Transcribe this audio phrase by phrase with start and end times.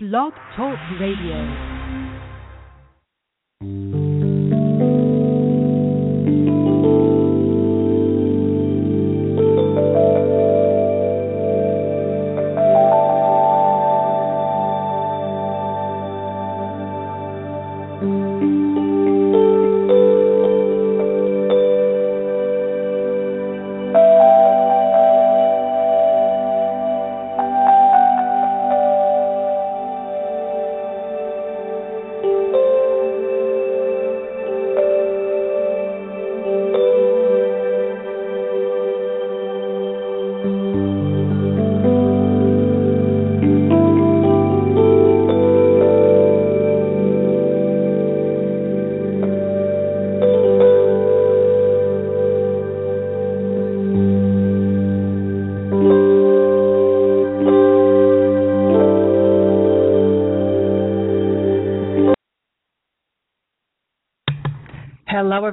[0.00, 1.77] Blog Talk Radio.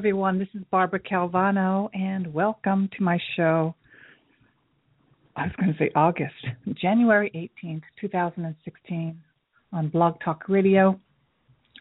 [0.05, 0.37] Everyone.
[0.37, 3.73] This is Barbara Calvano, and welcome to my show.
[5.35, 6.35] I was going to say August,
[6.79, 7.31] January
[7.65, 9.19] 18th, 2016,
[9.73, 10.99] on Blog Talk Radio.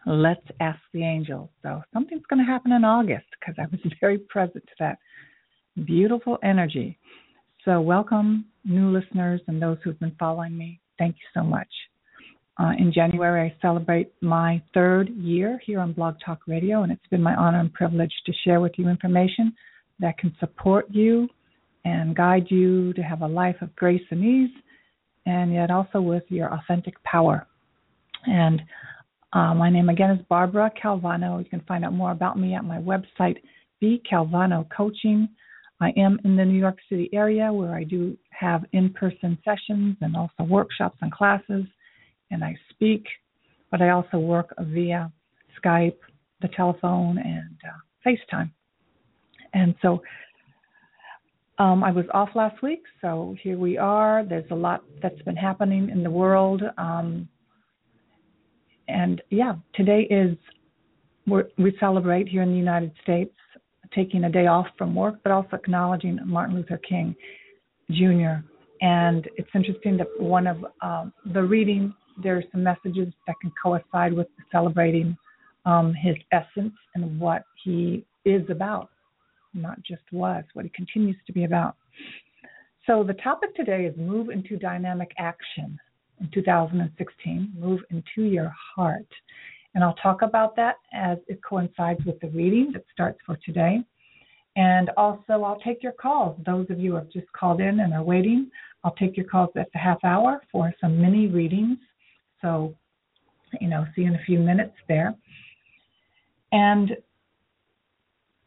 [0.07, 1.51] Let's ask the angels.
[1.63, 4.97] So, something's going to happen in August because I was very present to that
[5.85, 6.99] beautiful energy.
[7.67, 10.81] So, welcome, new listeners, and those who've been following me.
[10.99, 11.69] Thank you so much.
[12.57, 17.07] Uh, in January, I celebrate my third year here on Blog Talk Radio, and it's
[17.11, 19.53] been my honor and privilege to share with you information
[19.99, 21.29] that can support you
[21.85, 24.57] and guide you to have a life of grace and ease,
[25.27, 27.45] and yet also with your authentic power.
[28.27, 28.63] And
[29.33, 31.43] uh, my name again is Barbara Calvano.
[31.43, 33.39] You can find out more about me at my website,
[33.81, 35.29] B Calvano Coaching.
[35.81, 39.97] I am in the New York City area where I do have in person sessions
[40.01, 41.65] and also workshops and classes
[42.35, 43.07] and I speak,
[43.71, 45.11] but I also work via
[45.59, 45.97] Skype,
[46.43, 48.51] the telephone, and uh, FaceTime.
[49.55, 50.03] And so
[51.59, 54.25] um, I was off last week, so here we are.
[54.25, 56.63] There's a lot that's been happening in the world.
[56.77, 57.29] Um,
[58.89, 60.37] and yeah, today is
[61.27, 63.33] we celebrate here in the United States
[63.95, 67.15] taking a day off from work, but also acknowledging Martin Luther King
[67.91, 68.43] Jr.
[68.81, 73.53] And it's interesting that one of uh, the reading there are some messages that can
[73.61, 75.17] coincide with celebrating
[75.67, 78.91] um, his essence and what he is about,
[79.53, 81.77] not just was, what he continues to be about.
[82.87, 85.79] So the topic today is move into dynamic action
[86.21, 89.07] in 2016, move into your heart.
[89.75, 93.81] And I'll talk about that as it coincides with the reading that starts for today.
[94.57, 96.39] And also, I'll take your calls.
[96.47, 98.51] Those of you who have just called in and are waiting,
[98.85, 101.79] I'll take your calls at the half hour for some mini readings
[102.43, 102.75] so,
[103.61, 105.15] you know, see you in a few minutes there.
[106.53, 106.91] And,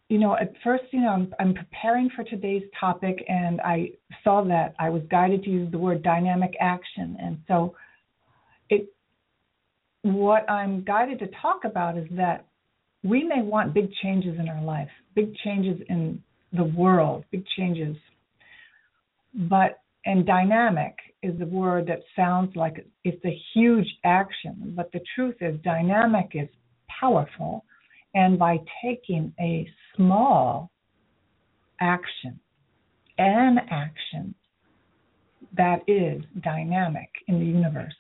[0.10, 3.92] you know, at first, you know, I'm, I'm preparing for today's topic and I
[4.24, 7.18] saw that I was guided to use the word dynamic action.
[7.20, 7.76] And so,
[8.70, 8.94] it,
[10.04, 12.46] what I'm guided to talk about is that
[13.04, 16.22] we may want big changes in our life, big changes in
[16.54, 17.96] the world, big changes.
[19.34, 25.02] But and dynamic is a word that sounds like it's a huge action, but the
[25.16, 26.48] truth is, dynamic is
[27.00, 27.66] powerful.
[28.14, 30.72] And by taking a small
[31.80, 32.40] action,
[33.18, 34.34] an action
[35.56, 37.96] that is dynamic in the universe.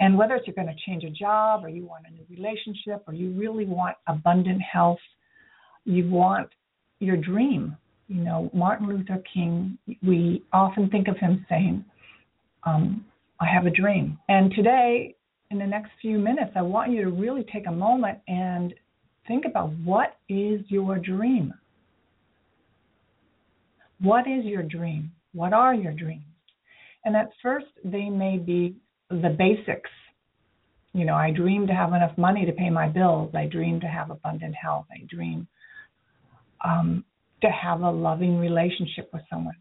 [0.00, 3.04] And whether it's you're going to change a job or you want a new relationship
[3.06, 4.98] or you really want abundant health,
[5.84, 6.48] you want
[6.98, 7.76] your dream
[8.12, 11.82] you know, Martin Luther King, we often think of him saying,
[12.64, 13.06] um,
[13.40, 14.18] I have a dream.
[14.28, 15.14] And today,
[15.50, 18.74] in the next few minutes, I want you to really take a moment and
[19.26, 21.54] think about what is your dream?
[24.00, 25.10] What is your dream?
[25.32, 26.22] What are your dreams?
[27.06, 28.76] And at first, they may be
[29.08, 29.90] the basics.
[30.92, 33.34] You know, I dream to have enough money to pay my bills.
[33.34, 34.84] I dream to have abundant health.
[34.92, 35.48] I dream
[36.62, 37.04] um,
[37.42, 39.54] to have a loving relationship with someone.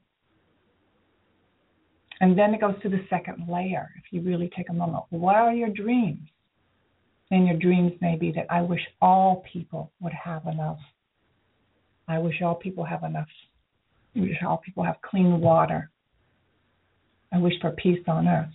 [2.21, 3.89] And then it goes to the second layer.
[3.97, 6.29] If you really take a moment, what are your dreams?
[7.31, 10.77] And your dreams may be that I wish all people would have enough.
[12.07, 13.29] I wish all people have enough.
[14.15, 15.89] I wish all people have clean water.
[17.33, 18.53] I wish for peace on earth.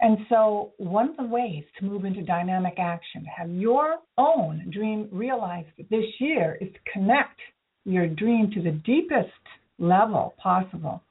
[0.00, 4.70] And so, one of the ways to move into dynamic action, to have your own
[4.70, 7.40] dream realized this year, is to connect
[7.84, 9.30] your dream to the deepest
[9.78, 11.02] level possible.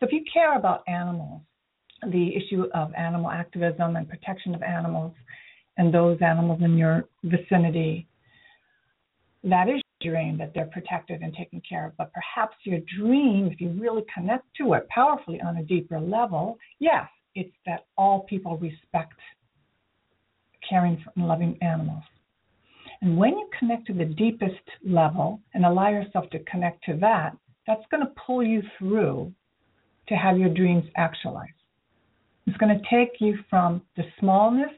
[0.00, 1.42] So, if you care about animals
[2.06, 5.12] the issue of animal activism and protection of animals
[5.76, 8.06] and those animals in your vicinity.
[9.44, 11.96] That is your dream that they're protected and taken care of.
[11.96, 16.58] But perhaps your dream, if you really connect to it powerfully on a deeper level,
[16.78, 17.06] yes,
[17.38, 19.14] it's that all people respect
[20.68, 22.02] caring for and loving animals.
[23.00, 27.36] And when you connect to the deepest level and allow yourself to connect to that,
[27.66, 29.32] that's going to pull you through
[30.08, 31.48] to have your dreams actualize.
[32.46, 34.72] It's going to take you from the smallness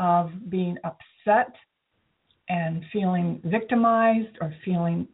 [0.00, 1.54] of being upset
[2.48, 5.06] and feeling victimized or feeling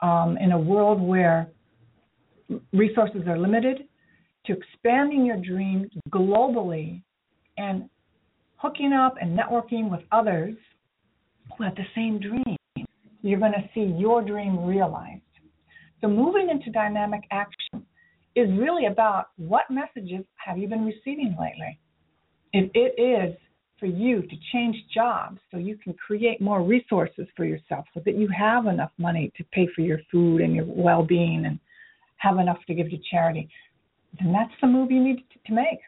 [0.00, 1.48] um, in a world where
[2.72, 3.87] resources are limited
[4.48, 7.02] to expanding your dream globally
[7.58, 7.88] and
[8.56, 10.56] hooking up and networking with others
[11.56, 12.56] who have the same dream.
[13.22, 15.22] You're going to see your dream realized.
[16.00, 17.84] So, moving into dynamic action
[18.34, 21.78] is really about what messages have you been receiving lately.
[22.52, 23.36] If it is
[23.80, 28.16] for you to change jobs so you can create more resources for yourself so that
[28.16, 31.58] you have enough money to pay for your food and your well being and
[32.18, 33.48] have enough to give to charity,
[34.20, 35.80] then that's the move you need to make.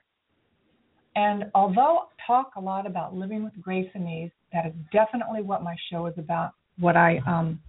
[1.17, 5.43] And although I talk a lot about living with grace and ease, that is definitely
[5.43, 6.53] what my show is about.
[6.79, 7.61] What I, um,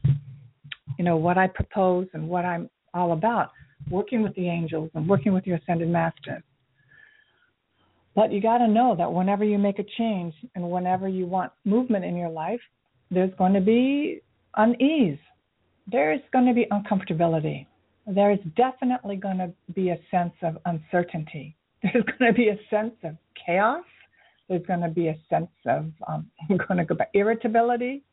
[0.97, 3.51] you know, what I propose and what I'm all about,
[3.89, 6.43] working with the angels and working with your ascended masters.
[8.15, 11.51] But you got to know that whenever you make a change and whenever you want
[11.63, 12.59] movement in your life,
[13.09, 14.21] there's going to be
[14.55, 15.17] unease.
[15.87, 17.67] There is going to be uncomfortability.
[18.07, 21.55] There is definitely going to be a sense of uncertainty.
[21.83, 23.15] There's going to be a sense of
[23.45, 23.83] chaos.
[24.49, 28.03] There's going to be a sense of, um, I'm going to go back, irritability.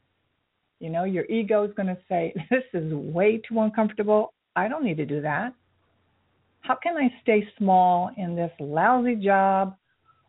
[0.81, 4.33] You know, your ego is going to say, This is way too uncomfortable.
[4.57, 5.53] I don't need to do that.
[6.61, 9.77] How can I stay small in this lousy job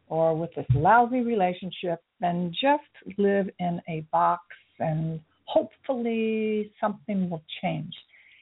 [0.07, 4.43] or with this lousy relationship and just live in a box
[4.79, 7.93] and hopefully something will change?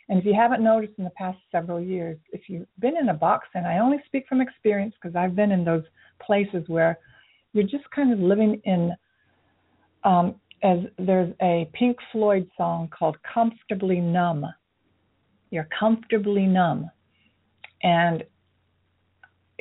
[0.10, 3.14] And if you haven't noticed in the past several years, if you've been in a
[3.14, 5.84] box, and I only speak from experience because I've been in those
[6.26, 6.98] places where
[7.54, 8.94] you're just kind of living in,
[10.04, 14.46] um, as there's a Pink Floyd song called Comfortably Numb.
[15.50, 16.90] You're comfortably numb.
[17.84, 18.24] And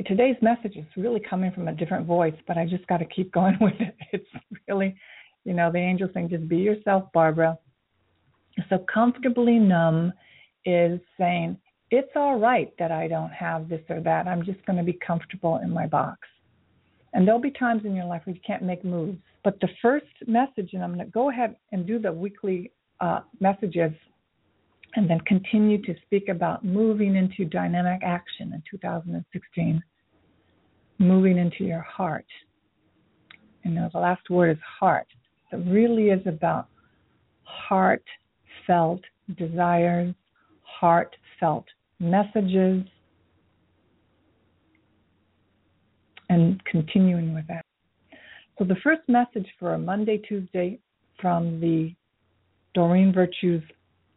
[0.06, 3.32] today's message is really coming from a different voice, but I just got to keep
[3.38, 3.96] going with it.
[4.12, 4.28] It's
[4.68, 4.96] really,
[5.44, 7.58] you know, the angel saying, just be yourself, Barbara.
[8.70, 10.12] So comfortably numb
[10.66, 11.56] is saying,
[11.90, 14.26] it's all right that I don't have this or that.
[14.26, 16.18] I'm just going to be comfortable in my box.
[17.14, 19.18] And there'll be times in your life where you can't make moves.
[19.44, 23.20] But the first message, and I'm going to go ahead and do the weekly uh,
[23.40, 23.92] messages
[24.96, 29.82] and then continue to speak about moving into dynamic action in 2016,
[30.98, 32.26] moving into your heart.
[33.64, 35.06] And the last word is heart.
[35.52, 36.68] It really is about
[37.44, 39.02] heartfelt
[39.36, 40.14] desires,
[40.80, 41.66] heartfelt
[41.98, 42.84] messages,
[46.28, 47.62] and continuing with that.
[48.58, 50.78] So, the first message for a Monday, Tuesday
[51.20, 51.94] from the
[52.74, 53.62] Doreen Virtue's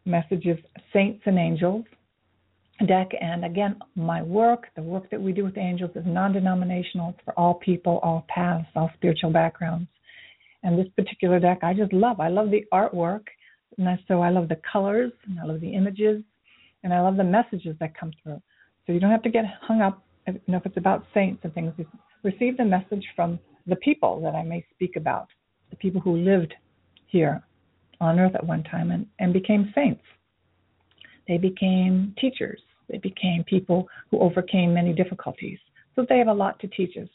[0.05, 0.57] messages,
[0.91, 1.85] Saints and Angels
[2.87, 3.09] deck.
[3.19, 7.09] And again, my work, the work that we do with angels, is non denominational.
[7.09, 9.87] It's for all people, all paths, all spiritual backgrounds.
[10.63, 12.19] And this particular deck, I just love.
[12.19, 13.23] I love the artwork.
[13.77, 16.21] And so I love the colors, and I love the images,
[16.83, 18.41] and I love the messages that come through.
[18.85, 21.53] So you don't have to get hung up, you know, if it's about saints and
[21.53, 21.73] things.
[22.23, 25.27] Receive the message from the people that I may speak about,
[25.69, 26.53] the people who lived
[27.07, 27.43] here
[28.01, 30.01] on earth at one time and, and became saints.
[31.27, 32.59] They became teachers.
[32.89, 35.59] They became people who overcame many difficulties.
[35.95, 37.09] So they have a lot to teach us.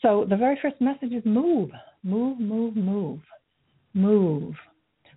[0.00, 1.70] So the very first message is move,
[2.02, 3.20] move, move, move,
[3.94, 4.54] move.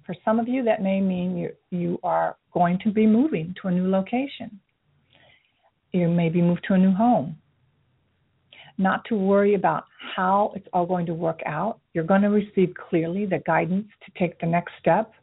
[0.05, 3.67] For some of you, that may mean you, you are going to be moving to
[3.67, 4.60] a new location.
[5.91, 7.38] You may be moved to a new home.
[8.77, 11.79] Not to worry about how it's all going to work out.
[11.93, 15.13] You're going to receive clearly the guidance to take the next step.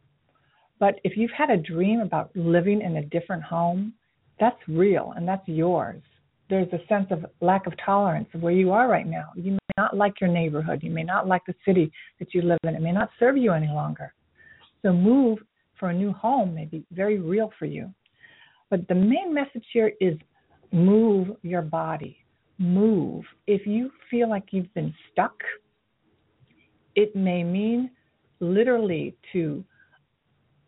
[0.79, 3.93] But if you've had a dream about living in a different home,
[4.39, 6.01] that's real and that's yours.
[6.49, 9.31] There's a sense of lack of tolerance of where you are right now.
[9.35, 10.81] You may not like your neighborhood.
[10.81, 12.75] You may not like the city that you live in.
[12.75, 14.13] It may not serve you any longer.
[14.81, 15.39] So move
[15.79, 17.93] for a new home may be very real for you.
[18.69, 20.17] But the main message here is
[20.71, 22.17] move your body.
[22.57, 23.23] Move.
[23.47, 25.35] If you feel like you've been stuck,
[26.95, 27.89] it may mean
[28.39, 29.63] literally to,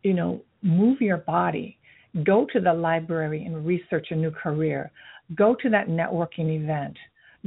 [0.04, 1.78] you know, move your body.
[2.24, 4.92] Go to the library and research a new career.
[5.36, 6.98] go to that networking event,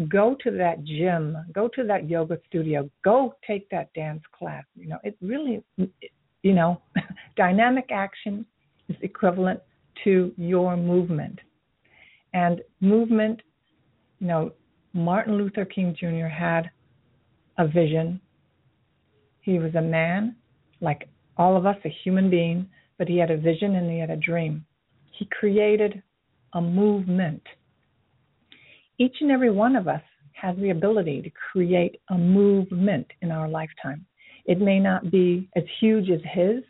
[0.09, 4.65] go to that gym, go to that yoga studio, go take that dance class.
[4.77, 5.63] You know, it really,
[6.45, 6.81] you know,
[7.37, 8.47] dynamic action
[8.89, 9.61] is equivalent
[10.05, 11.41] to your movement.
[12.35, 13.41] And movement,
[14.21, 14.53] you know,
[14.93, 16.27] Martin Luther King Jr.
[16.27, 16.71] had
[17.59, 18.21] a vision.
[19.41, 20.37] He was a man,
[20.81, 24.11] like all of us, a human being, but he had a vision and he had
[24.11, 24.65] a dream.
[25.19, 26.03] He created
[26.53, 27.43] a movement.
[28.99, 33.49] Each and every one of us has the ability to create a movement in our
[33.49, 34.05] lifetime.
[34.45, 36.63] It may not be as huge as his,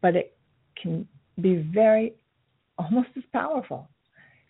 [0.00, 0.36] but it
[0.80, 1.06] can
[1.40, 2.14] be very,
[2.78, 3.88] almost as powerful.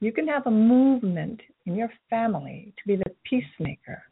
[0.00, 4.02] You can have a movement in your family to be the peacemaker.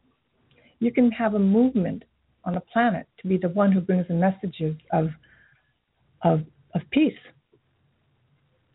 [0.79, 2.05] You can have a movement
[2.45, 5.09] on the planet to be the one who brings the messages of,
[6.23, 6.41] of,
[6.75, 7.13] of peace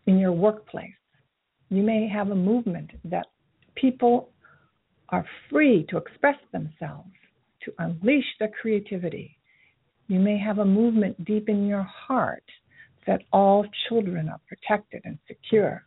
[0.08, 0.92] in your workplace.
[1.70, 3.28] You may have a movement that
[3.76, 4.30] people
[5.10, 7.10] are free to express themselves,
[7.64, 9.35] to unleash their creativity.
[10.08, 12.44] You may have a movement deep in your heart
[13.08, 15.84] that all children are protected and secure.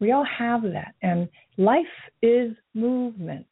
[0.00, 1.84] We all have that, and life
[2.22, 3.46] is movement.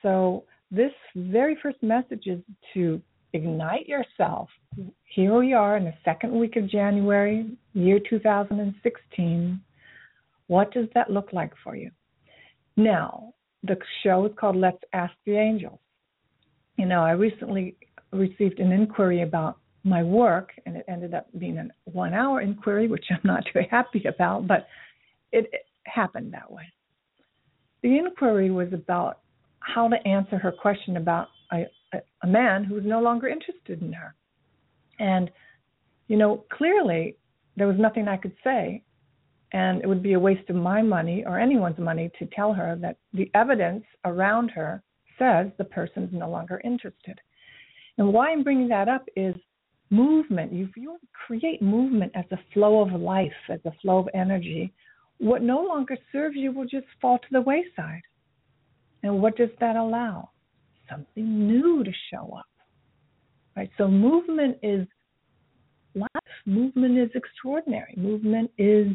[0.00, 2.40] So, this very first message is
[2.72, 3.00] to
[3.34, 4.48] ignite yourself.
[5.04, 9.60] Here we are in the second week of January, year 2016.
[10.46, 11.90] What does that look like for you?
[12.76, 15.78] Now, the show is called Let's Ask the Angels.
[16.78, 17.76] You know, I recently
[18.12, 22.88] received an inquiry about my work, and it ended up being a one hour inquiry,
[22.88, 24.66] which I'm not too happy about, but
[25.32, 26.64] it, it happened that way.
[27.82, 29.18] The inquiry was about
[29.58, 33.82] how to answer her question about a, a, a man who was no longer interested
[33.82, 34.14] in her.
[34.98, 35.30] And,
[36.06, 37.16] you know, clearly
[37.56, 38.82] there was nothing I could say
[39.52, 42.76] and it would be a waste of my money or anyone's money to tell her
[42.80, 44.82] that the evidence around her
[45.18, 47.20] says the person is no longer interested.
[48.02, 49.36] And why I'm bringing that up is
[49.90, 50.50] movement.
[50.52, 54.72] If you create movement as a flow of life, as a flow of energy.
[55.18, 58.02] What no longer serves you will just fall to the wayside.
[59.04, 60.30] And what does that allow?
[60.90, 62.46] Something new to show up.
[63.56, 63.70] Right?
[63.78, 64.84] So movement is
[65.94, 66.08] life.
[66.44, 67.94] Movement is extraordinary.
[67.96, 68.88] Movement is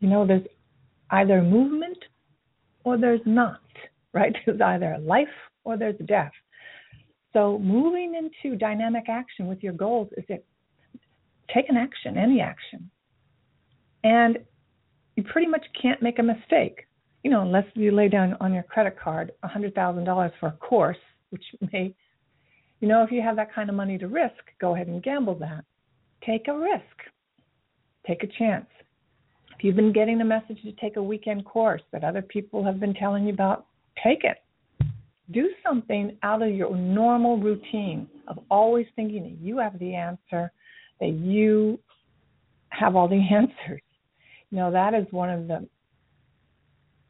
[0.00, 0.42] you know, there's
[1.10, 1.98] either movement
[2.82, 3.60] or there's not,
[4.12, 4.34] right?
[4.44, 5.28] There's either life
[5.62, 6.32] or there's death.
[7.32, 10.38] So moving into dynamic action with your goals is to
[11.54, 12.90] take an action, any action.
[14.02, 14.38] And
[15.16, 16.86] you pretty much can't make a mistake,
[17.22, 20.96] you know, unless you lay down on your credit card $100,000 for a course,
[21.30, 21.94] which may,
[22.80, 25.34] you know, if you have that kind of money to risk, go ahead and gamble
[25.36, 25.64] that.
[26.24, 26.84] Take a risk,
[28.06, 28.66] take a chance.
[29.56, 32.80] If you've been getting the message to take a weekend course that other people have
[32.80, 33.66] been telling you about,
[34.02, 34.38] take it.
[35.32, 40.50] Do something out of your normal routine of always thinking that you have the answer,
[41.00, 41.78] that you
[42.70, 43.82] have all the answers.
[44.50, 45.68] You know, that is one of the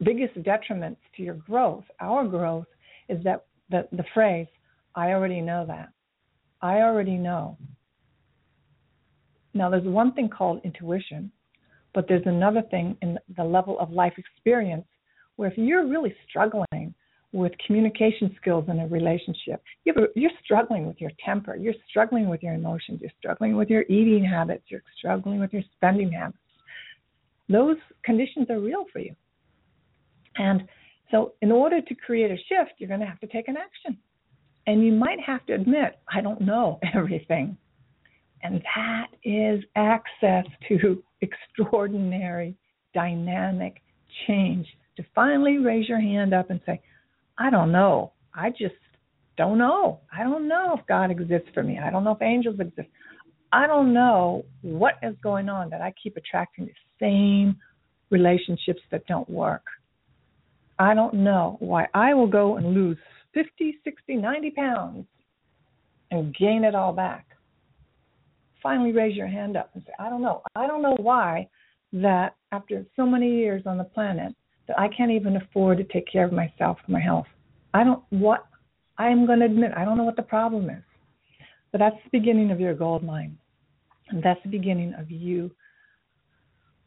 [0.03, 2.67] biggest detriments to your growth, our growth,
[3.09, 4.47] is that the, the phrase,
[4.95, 5.91] I already know that.
[6.63, 7.57] I already know.
[9.55, 11.31] Now, there's one thing called intuition,
[11.95, 14.87] but there's another thing in the level of life experience
[15.37, 16.67] where if you're really struggling
[17.33, 22.55] with communication skills in a relationship, you're struggling with your temper, you're struggling with your
[22.55, 26.39] emotions, you're struggling with your eating habits, you're struggling with your spending habits.
[27.49, 29.15] Those conditions are real for you.
[30.37, 30.63] And
[31.11, 33.99] so, in order to create a shift, you're going to have to take an action.
[34.67, 37.57] And you might have to admit, I don't know everything.
[38.43, 42.57] And that is access to extraordinary,
[42.95, 43.83] dynamic
[44.27, 44.67] change.
[44.97, 46.81] To finally raise your hand up and say,
[47.41, 48.13] I don't know.
[48.33, 48.75] I just
[49.37, 50.01] don't know.
[50.17, 51.81] I don't know if God exists for me.
[51.83, 52.89] I don't know if angels exist.
[53.53, 57.57] I don't know what is going on that I keep attracting the same
[58.11, 59.65] relationships that don't work.
[60.79, 62.99] I don't know why I will go and lose
[63.35, 65.07] 50, 60, 90 pounds
[66.13, 67.27] and gain it all back
[68.63, 70.43] finally raise your hand up and say, I don't know.
[70.55, 71.49] I don't know why
[71.93, 74.35] that after so many years on the planet
[74.69, 77.27] that I can't even afford to take care of myself and my health.
[77.75, 78.47] I don't what
[78.99, 80.83] I am going to admit I don't know what the problem is.
[81.73, 83.39] But that's the beginning of your gold mine.
[84.09, 85.51] And that's the beginning of you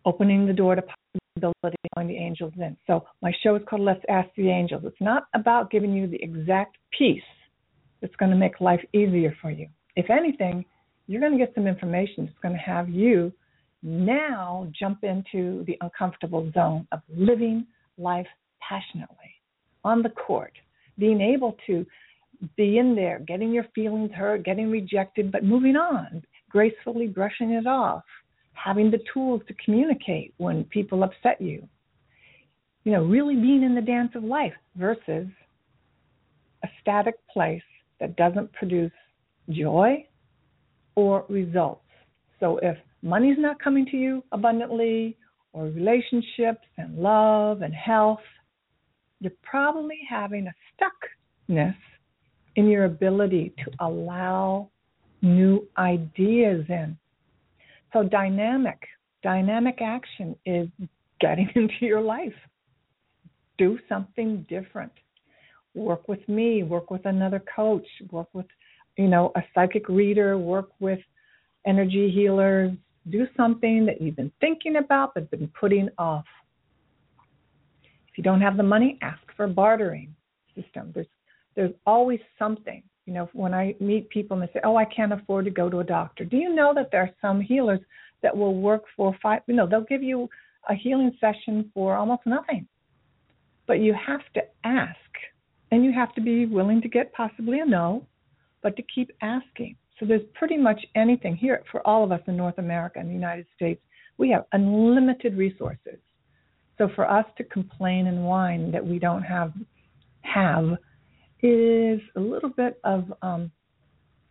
[0.05, 2.75] opening the door to possibility going the angels in.
[2.87, 4.83] So my show is called Let's Ask the Angels.
[4.85, 7.21] It's not about giving you the exact piece
[8.01, 9.67] that's going to make life easier for you.
[9.95, 10.65] If anything,
[11.07, 13.31] you're going to get some information that's going to have you
[13.83, 18.27] now jump into the uncomfortable zone of living life
[18.67, 19.17] passionately
[19.83, 20.53] on the court,
[20.97, 21.85] being able to
[22.55, 27.67] be in there, getting your feelings hurt, getting rejected, but moving on, gracefully brushing it
[27.67, 28.03] off,
[28.53, 31.67] having the tools to communicate when people upset you.
[32.85, 35.27] You know, really being in the dance of life versus
[36.63, 37.61] a static place
[37.99, 38.91] that doesn't produce
[39.49, 40.05] joy
[40.95, 41.81] or results.
[42.39, 45.17] So if money's not coming to you abundantly,
[45.53, 48.19] or relationships and love and health,
[49.19, 50.53] you're probably having a
[51.49, 51.75] stuckness
[52.55, 54.69] in your ability to allow
[55.21, 56.97] new ideas in.
[57.93, 58.79] So dynamic,
[59.21, 60.67] dynamic action is
[61.21, 62.33] getting into your life.
[63.57, 64.91] Do something different.
[65.75, 68.45] Work with me, work with another coach, work with,
[68.97, 70.99] you know, a psychic reader, work with
[71.65, 72.71] energy healers.
[73.09, 76.25] Do something that you've been thinking about but been putting off.
[78.07, 80.15] If you don't have the money, ask for a bartering
[80.55, 80.91] system.
[80.93, 81.07] There's
[81.55, 82.81] there's always something.
[83.05, 85.69] You know, when I meet people and they say, "Oh, I can't afford to go
[85.69, 87.81] to a doctor," do you know that there are some healers
[88.21, 89.41] that will work for five?
[89.47, 90.29] You know, they'll give you
[90.69, 92.67] a healing session for almost nothing,
[93.67, 94.97] but you have to ask,
[95.71, 98.05] and you have to be willing to get possibly a no,
[98.61, 99.75] but to keep asking.
[99.99, 103.13] So there's pretty much anything here for all of us in North America and the
[103.13, 103.81] United States.
[104.17, 105.99] We have unlimited resources.
[106.77, 109.53] So for us to complain and whine that we don't have
[110.21, 110.77] have
[111.41, 113.51] is a little bit of um,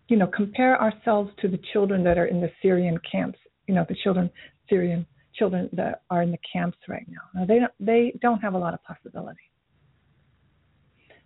[0.08, 3.38] you know compare ourselves to the children that are in the Syrian camps.
[3.68, 4.30] You know the children
[4.68, 7.20] Syrian children that are in the camps right now.
[7.34, 9.40] Now they don't they don't have a lot of possibility.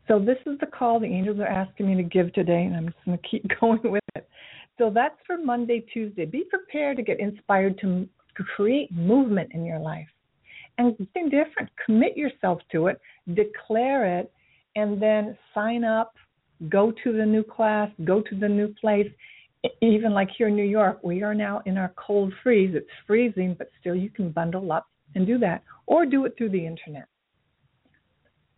[0.08, 2.86] So this is the call the angels are asking me to give today, and I'm
[2.86, 4.28] just going to keep going with it.
[4.78, 6.26] So that's for Monday, Tuesday.
[6.26, 10.06] Be prepared to get inspired to, to create movement in your life
[10.78, 11.70] and something different.
[11.84, 13.00] Commit yourself to it,
[13.34, 14.32] declare it,
[14.76, 16.14] and then sign up,
[16.68, 19.10] go to the new class, go to the new place.
[19.80, 22.74] Even like here in New York, we are now in our cold freeze.
[22.74, 26.50] It's freezing, but still you can bundle up and do that, or do it through
[26.50, 27.06] the internet.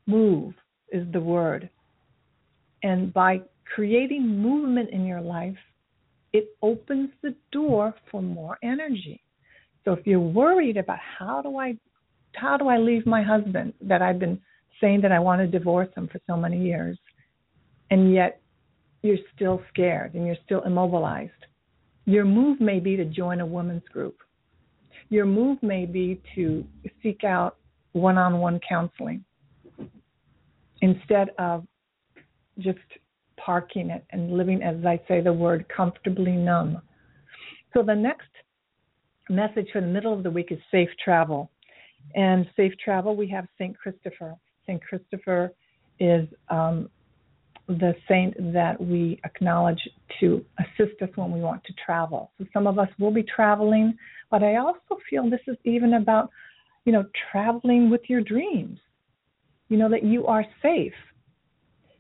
[0.07, 0.55] Move
[0.93, 1.69] is the word.
[2.83, 3.43] And by
[3.75, 5.57] creating movement in your life,
[6.33, 9.23] it opens the door for more energy.
[9.85, 11.77] So if you're worried about how do I
[12.35, 14.39] how do I leave my husband that I've been
[14.81, 16.99] saying that I want to divorce him for so many years,
[17.91, 18.41] and yet
[19.03, 21.33] you're still scared and you're still immobilized.
[22.05, 24.19] Your move may be to join a women's group.
[25.09, 26.65] Your move may be to
[27.03, 27.57] seek out
[27.93, 29.25] one on one counseling
[30.81, 31.67] instead of
[32.59, 32.79] just
[33.37, 36.81] parking it and living, as I say the word, comfortably numb.
[37.75, 38.29] So the next
[39.29, 41.51] message for the middle of the week is safe travel.
[42.15, 43.77] And safe travel, we have St.
[43.77, 44.35] Christopher.
[44.67, 44.83] St.
[44.83, 45.53] Christopher
[46.01, 46.89] is um,
[47.69, 49.81] the saint that we acknowledge
[50.21, 52.33] to assist us when we want to travel.
[52.39, 53.97] So some of us will be traveling,
[54.31, 56.31] but I also feel this is even about,
[56.85, 58.79] you know, traveling with your dreams.
[59.69, 60.95] You know that you are safe.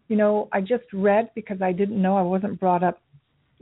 [0.08, 3.00] You know, I just read because I didn't know I wasn't brought up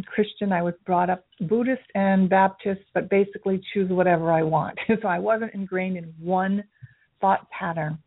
[0.05, 0.53] Christian.
[0.53, 4.79] I was brought up Buddhist and Baptist, but basically choose whatever I want.
[5.03, 6.63] so I wasn't ingrained in one
[7.21, 7.99] thought pattern.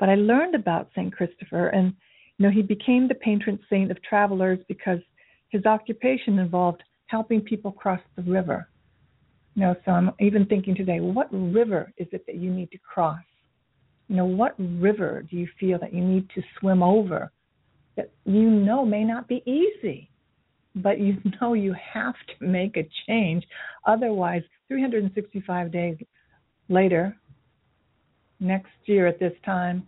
[0.00, 1.12] But I learned about St.
[1.12, 1.94] Christopher, and
[2.38, 4.98] you know, he became the patron saint of travelers because
[5.50, 8.68] his occupation involved helping people cross the river.
[9.54, 12.78] You know, so I'm even thinking today, what river is it that you need to
[12.78, 13.22] cross?
[14.08, 17.30] You know, what river do you feel that you need to swim over
[17.96, 20.10] that you know may not be easy?
[20.76, 23.44] but you know you have to make a change.
[23.86, 25.96] Otherwise, 365 days
[26.68, 27.16] later,
[28.40, 29.86] next year at this time,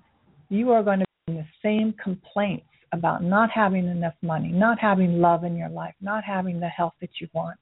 [0.48, 4.78] you are going to be in the same complaints about not having enough money, not
[4.78, 7.58] having love in your life, not having the health that you want.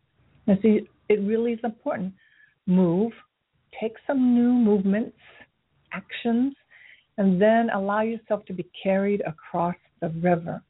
[0.46, 2.12] And see, it really is important.
[2.66, 3.12] Move,
[3.80, 5.16] take some new movements,
[5.94, 6.54] actions,
[7.18, 10.62] and then allow yourself to be carried across the river.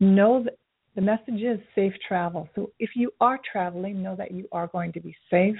[0.00, 0.58] Know that
[0.94, 2.48] the message is safe travel.
[2.54, 5.56] So if you are traveling, know that you are going to be safe.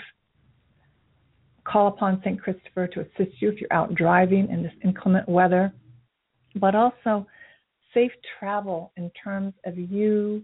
[1.65, 2.41] Call upon St.
[2.41, 5.73] Christopher to assist you if you're out driving in this inclement weather.
[6.57, 7.27] But also,
[7.95, 10.43] safe travel in terms of you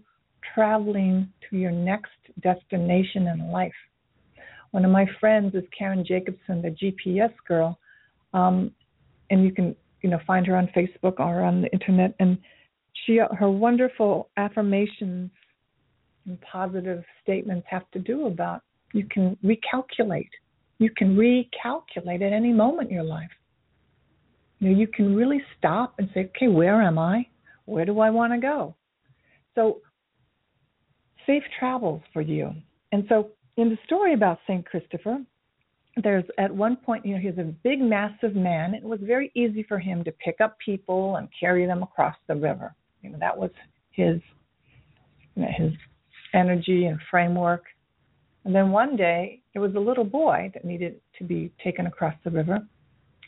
[0.53, 3.73] traveling to your next destination in life.
[4.71, 7.79] One of my friends is Karen Jacobsen, the GPS girl,
[8.33, 8.71] um,
[9.29, 12.13] and you can you know find her on Facebook or on the internet.
[12.19, 12.37] And
[13.05, 15.31] she her wonderful affirmations
[16.25, 18.61] and positive statements have to do about
[18.93, 20.29] You can recalculate.
[20.79, 23.29] You can recalculate at any moment in your life.
[24.59, 27.27] You know, you can really stop and say, okay, where am I?
[27.65, 28.75] Where do I want to go?
[29.53, 29.81] So,
[31.25, 32.51] safe travels for you.
[32.91, 34.65] And so, in the story about St.
[34.65, 35.19] Christopher,
[36.03, 38.73] there's at one point, you know, he's a big, massive man.
[38.73, 42.35] It was very easy for him to pick up people and carry them across the
[42.35, 42.75] river.
[43.01, 43.51] You know, that was
[43.91, 44.19] his
[45.35, 45.71] you know, his
[46.33, 47.63] energy and framework.
[48.43, 52.13] And then one day, it was a little boy that needed to be taken across
[52.23, 52.59] the river.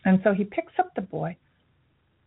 [0.05, 1.37] And so he picks up the boy.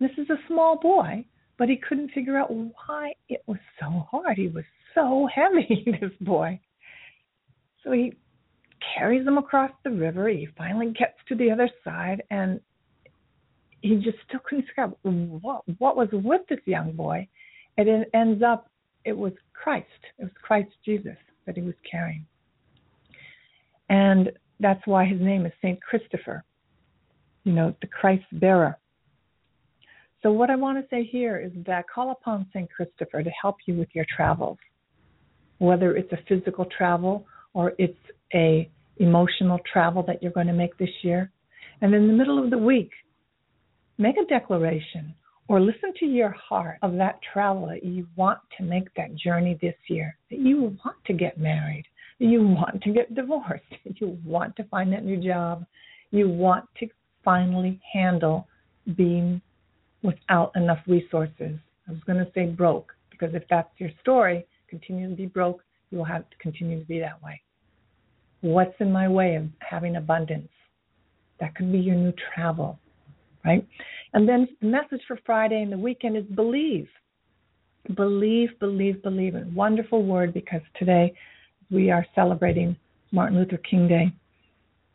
[0.00, 1.24] This is a small boy,
[1.58, 4.38] but he couldn't figure out why it was so hard.
[4.38, 6.58] He was so heavy, this boy.
[7.84, 8.14] So he
[8.94, 10.28] carries him across the river.
[10.28, 12.60] He finally gets to the other side, and
[13.82, 17.26] he just still couldn't figure out what what was with this young boy.
[17.78, 18.70] And it ends up
[19.04, 19.86] it was Christ.
[20.18, 21.16] It was Christ Jesus
[21.46, 22.26] that he was carrying.
[23.88, 26.44] And that's why his name is Saint Christopher.
[27.44, 28.78] You know, the Christ bearer.
[30.22, 33.56] So what I want to say here is that call upon Saint Christopher to help
[33.66, 34.58] you with your travels.
[35.58, 37.98] Whether it's a physical travel or it's
[38.34, 41.30] a emotional travel that you're going to make this year.
[41.80, 42.90] And in the middle of the week,
[43.98, 45.14] make a declaration
[45.48, 49.58] or listen to your heart of that travel that you want to make that journey
[49.60, 51.84] this year, that you want to get married,
[52.20, 55.64] that you want to get divorced, that you want to find that new job,
[56.10, 56.86] you want to
[57.24, 58.46] finally handle
[58.96, 59.40] being
[60.02, 61.58] without enough resources.
[61.88, 65.62] I was going to say broke, because if that's your story, continue to be broke,
[65.98, 67.40] will have to continue to be that way.
[68.42, 70.48] What's in my way of having abundance?
[71.40, 72.78] That could be your new travel,
[73.44, 73.66] right?
[74.12, 76.88] And then the message for Friday and the weekend is believe.
[77.94, 79.34] Believe, believe, believe.
[79.34, 81.14] A wonderful word because today
[81.70, 82.76] we are celebrating
[83.12, 84.12] Martin Luther King Day.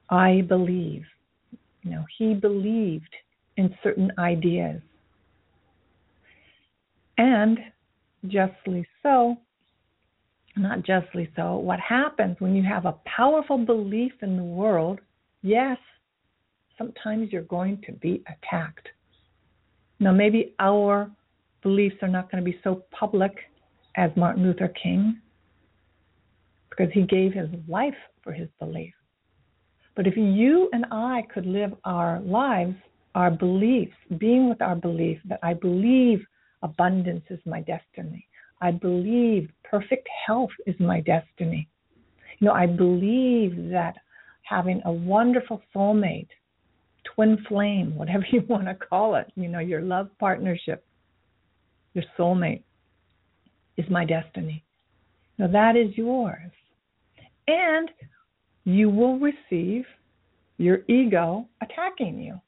[0.10, 1.04] I believe.
[1.82, 3.14] You know, he believed
[3.58, 4.82] in certain ideas.
[7.18, 7.60] And
[8.28, 9.38] justly so,
[10.58, 15.00] not justly so, what happens when you have a powerful belief in the world,
[15.42, 15.78] yes,
[16.78, 18.88] sometimes you're going to be attacked.
[20.00, 21.10] Now, maybe our
[21.62, 23.34] beliefs are not going to be so public
[23.96, 25.20] as Martin Luther King
[26.70, 28.94] because he gave his life for his belief.
[29.96, 32.76] But if you and I could live our lives,
[33.16, 36.20] our beliefs, being with our belief that I believe
[36.62, 38.28] abundance is my destiny,
[38.62, 41.68] I believe perfect health is my destiny.
[42.40, 43.96] You know, I believe that
[44.44, 46.28] having a wonderful soulmate
[47.04, 50.86] twin flame, whatever you want to call it, you know, your love partnership,
[51.94, 52.64] your soulmate
[53.78, 54.64] is my destiny.
[55.38, 56.52] Now that is yours.
[57.48, 57.90] And
[58.64, 59.86] you will receive
[60.58, 62.40] your ego attacking you.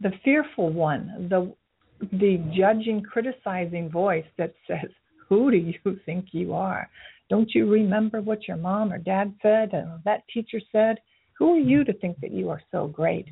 [0.00, 1.52] The fearful one, the
[2.00, 4.90] the judging, criticizing voice that says,
[5.28, 6.88] Who do you think you are?
[7.28, 10.98] Don't you remember what your mom or dad said and that teacher said?
[11.38, 13.26] Who are you to think that you are so great?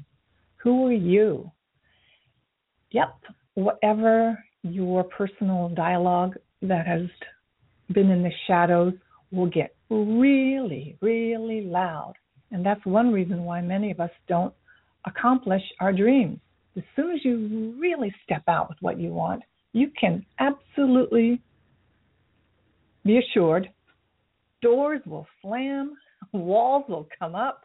[0.56, 1.50] Who are you?
[2.90, 3.14] Yep,
[3.54, 7.02] whatever your personal dialogue that has
[7.92, 8.94] been in the shadows
[9.30, 12.14] will get really, really loud.
[12.50, 14.54] And that's one reason why many of us don't
[15.06, 16.38] accomplish our dreams.
[16.76, 21.40] As soon as you really step out with what you want, you can absolutely
[23.04, 23.68] be assured
[24.62, 25.94] doors will slam,
[26.32, 27.64] walls will come up,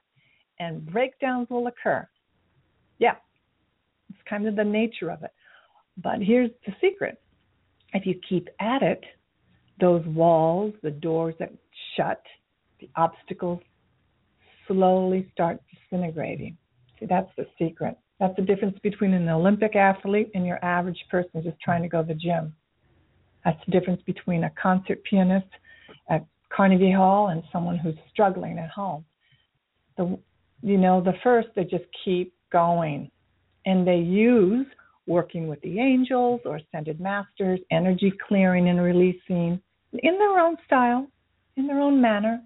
[0.59, 2.07] and breakdowns will occur.
[2.99, 3.15] Yeah,
[4.09, 5.31] it's kind of the nature of it.
[5.97, 7.21] But here's the secret
[7.93, 9.03] if you keep at it,
[9.79, 11.51] those walls, the doors that
[11.95, 12.21] shut,
[12.79, 13.61] the obstacles
[14.67, 16.57] slowly start disintegrating.
[16.99, 17.97] See, that's the secret.
[18.19, 22.01] That's the difference between an Olympic athlete and your average person just trying to go
[22.01, 22.53] to the gym.
[23.45, 25.47] That's the difference between a concert pianist
[26.09, 29.05] at Carnegie Hall and someone who's struggling at home.
[29.97, 30.17] The
[30.61, 33.09] you know, the first, they just keep going.
[33.65, 34.65] And they use
[35.07, 39.61] working with the angels or ascended masters, energy clearing and releasing
[39.93, 41.07] in their own style,
[41.55, 42.41] in their own manner,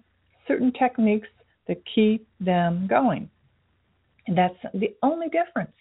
[0.48, 1.28] certain techniques
[1.68, 3.28] that keep them going.
[4.26, 5.72] And that's the only difference.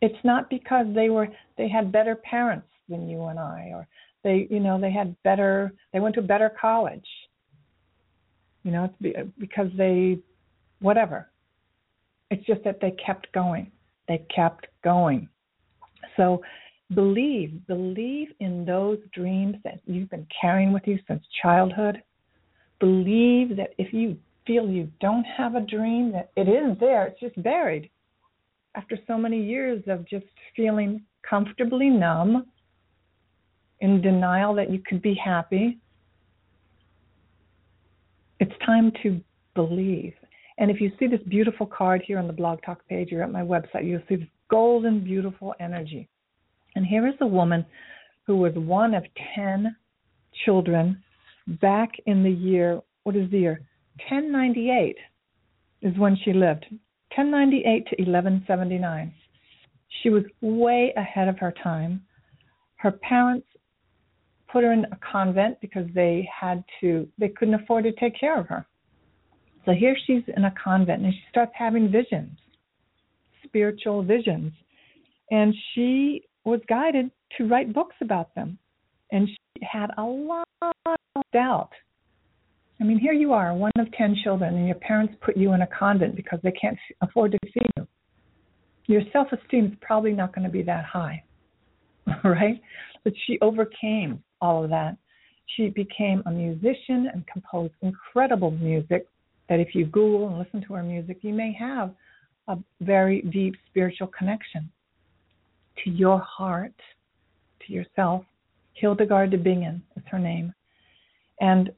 [0.00, 3.86] It's not because they were they had better parents than you and I or
[4.24, 7.06] they you know they had better they went to a better college.
[8.64, 8.94] You know,
[9.38, 10.18] because they
[10.80, 11.30] whatever.
[12.30, 13.70] It's just that they kept going.
[14.06, 15.28] They kept going.
[16.16, 16.42] So
[16.94, 22.02] believe, believe in those dreams that you've been carrying with you since childhood.
[22.80, 24.16] believe that if you
[24.48, 27.88] feel you don't have a dream, that it isn't there, it's just buried.
[28.74, 32.46] After so many years of just feeling comfortably numb,
[33.80, 35.78] in denial that you could be happy,
[38.40, 39.20] it's time to
[39.54, 40.14] believe.
[40.58, 43.30] And if you see this beautiful card here on the blog talk page or at
[43.30, 46.08] my website, you'll see this golden, beautiful energy.
[46.74, 47.64] And here is a woman
[48.26, 49.04] who was one of
[49.36, 49.76] 10
[50.44, 51.02] children
[51.60, 53.60] back in the year, what is the year?
[54.08, 54.96] 1098
[55.82, 56.66] is when she lived.
[57.16, 59.12] 1098 to 1179.
[60.02, 62.02] She was way ahead of her time.
[62.76, 63.46] Her parents
[64.50, 68.38] put her in a convent because they had to, they couldn't afford to take care
[68.38, 68.66] of her.
[69.64, 72.38] So here she's in a convent and she starts having visions,
[73.44, 74.52] spiritual visions.
[75.30, 78.58] And she was guided to write books about them.
[79.12, 81.72] And she had a lot of doubt.
[82.80, 85.62] I mean, here you are, one of 10 children, and your parents put you in
[85.62, 87.86] a convent because they can't afford to feed you.
[88.86, 91.22] Your self esteem is probably not going to be that high,
[92.24, 92.60] right?
[93.04, 94.96] But she overcame all of that.
[95.56, 99.06] She became a musician and composed incredible music
[99.48, 101.92] that if you Google and listen to her music, you may have
[102.48, 104.70] a very deep spiritual connection
[105.84, 106.74] to your heart,
[107.66, 108.24] to yourself.
[108.74, 110.52] Hildegard de Bingen is her name.
[111.40, 111.70] And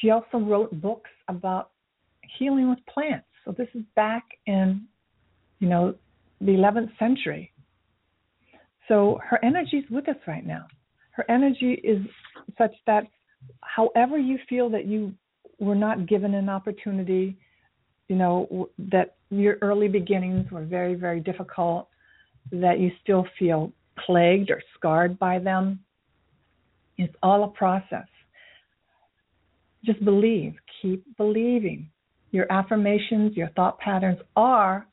[0.00, 1.70] she also wrote books about
[2.38, 3.26] healing with plants.
[3.44, 4.82] So this is back in,
[5.58, 5.94] you know,
[6.40, 7.52] the 11th century.
[8.88, 10.66] So her energy is with us right now.
[11.12, 12.00] Her energy is
[12.58, 13.04] such that
[13.62, 15.14] however you feel that you
[15.58, 17.36] were not given an opportunity,
[18.08, 21.88] you know, that your early beginnings were very, very difficult,
[22.50, 23.72] that you still feel
[24.06, 25.80] plagued or scarred by them.
[26.96, 28.06] It's all a process.
[29.84, 31.88] Just believe, keep believing.
[32.32, 34.86] Your affirmations, your thought patterns are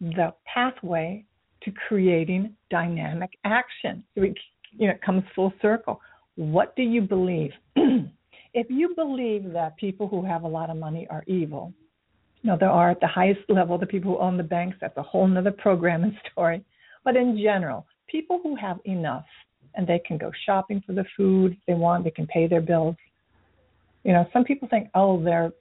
[0.00, 1.24] the pathway
[1.62, 4.04] to creating dynamic action.
[4.14, 4.36] It,
[4.72, 6.00] you know, it comes full circle.
[6.36, 7.50] What do you believe?
[7.76, 11.72] if you believe that people who have a lot of money are evil,
[12.42, 14.96] you know, there are at the highest level the people who own the banks, that's
[14.96, 16.64] a whole nother program and story.
[17.04, 19.24] But in general, people who have enough
[19.74, 22.96] and they can go shopping for the food they want, they can pay their bills.
[24.08, 25.52] You know, some people think, oh, they're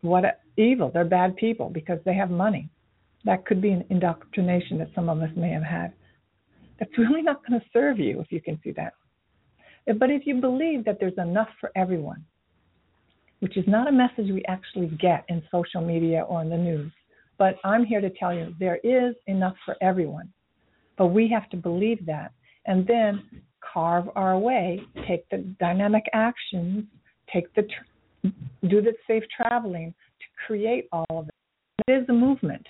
[0.00, 0.24] what
[0.58, 2.68] evil, they're bad people because they have money.
[3.24, 5.92] That could be an indoctrination that some of us may have had.
[6.80, 8.94] That's really not going to serve you if you can see that.
[9.96, 12.24] But if you believe that there's enough for everyone,
[13.38, 16.90] which is not a message we actually get in social media or in the news,
[17.38, 20.32] but I'm here to tell you there is enough for everyone.
[20.98, 22.32] But we have to believe that
[22.66, 23.22] and then
[23.72, 26.86] carve our way, take the dynamic actions,
[27.32, 28.28] take the tr-
[28.68, 31.34] do the safe traveling to create all of it.
[31.88, 32.66] It is a movement.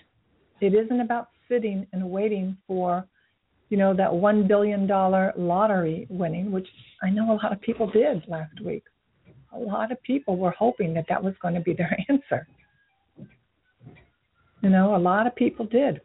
[0.60, 3.06] It isn't about sitting and waiting for
[3.74, 6.68] you know, that $1 billion lottery winning, which
[7.02, 8.84] I know a lot of people did last week.
[9.52, 12.46] A lot of people were hoping that that was going to be their answer.
[14.62, 16.00] You know, a lot of people did.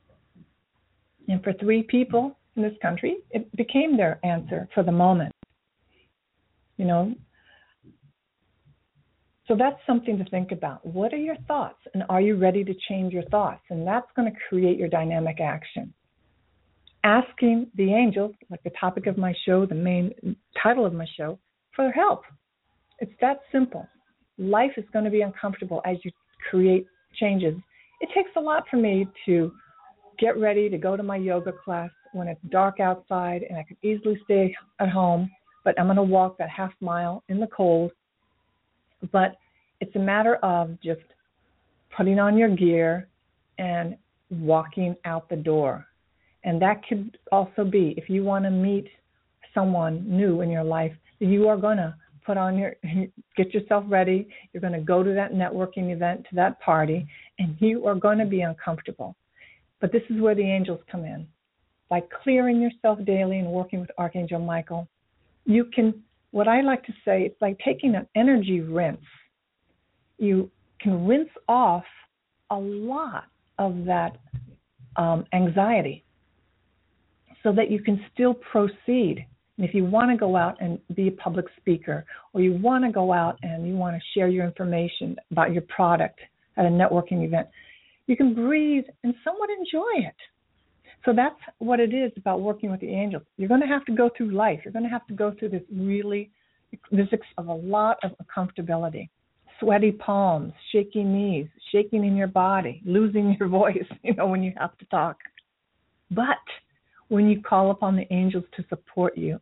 [1.27, 5.31] And for three people in this country, it became their answer for the moment.
[6.77, 7.13] You know,
[9.49, 10.85] so that's something to think about.
[10.85, 11.79] What are your thoughts?
[11.93, 13.63] And are you ready to change your thoughts?
[13.69, 15.93] And that's going to create your dynamic action
[17.03, 20.13] asking the angels, like the topic of my show, the main
[20.61, 21.39] title of my show,
[21.75, 22.23] for help.
[22.99, 23.87] It's that simple.
[24.37, 26.11] Life is going to be uncomfortable as you
[26.49, 26.85] create
[27.15, 27.55] changes.
[28.01, 29.51] It takes a lot for me to
[30.19, 33.77] get ready to go to my yoga class when it's dark outside and I can
[33.81, 35.29] easily stay at home,
[35.63, 37.91] but I'm going to walk that half mile in the cold.
[39.11, 39.37] But
[39.79, 41.01] it's a matter of just
[41.95, 43.07] putting on your gear
[43.57, 43.97] and
[44.29, 45.85] walking out the door.
[46.43, 48.87] And that could also be if you want to meet
[49.53, 51.93] someone new in your life, you are going to
[52.25, 52.75] put on your
[53.37, 54.27] get yourself ready.
[54.53, 57.07] You're going to go to that networking event, to that party,
[57.39, 59.15] and you are going to be uncomfortable.
[59.81, 61.27] But this is where the angels come in.
[61.89, 64.87] By clearing yourself daily and working with Archangel Michael,
[65.45, 68.99] you can what I like to say, it's like taking an energy rinse.
[70.17, 71.83] You can rinse off
[72.49, 73.25] a lot
[73.57, 74.17] of that
[74.95, 76.03] um, anxiety
[77.43, 79.25] so that you can still proceed.
[79.57, 82.83] And if you want to go out and be a public speaker, or you want
[82.85, 86.19] to go out and you want to share your information about your product
[86.57, 87.47] at a networking event,
[88.07, 90.15] you can breathe and somewhat enjoy it.
[91.09, 93.23] So that's what it is about working with the angels.
[93.37, 94.59] You're going to have to go through life.
[94.63, 96.29] You're going to have to go through this really
[96.91, 97.07] this
[97.39, 99.09] of a lot of comfortability,
[99.59, 104.53] sweaty palms, shaky knees, shaking in your body, losing your voice, you know, when you
[104.59, 105.17] have to talk.
[106.11, 106.37] But
[107.07, 109.39] when you call upon the angels to support you,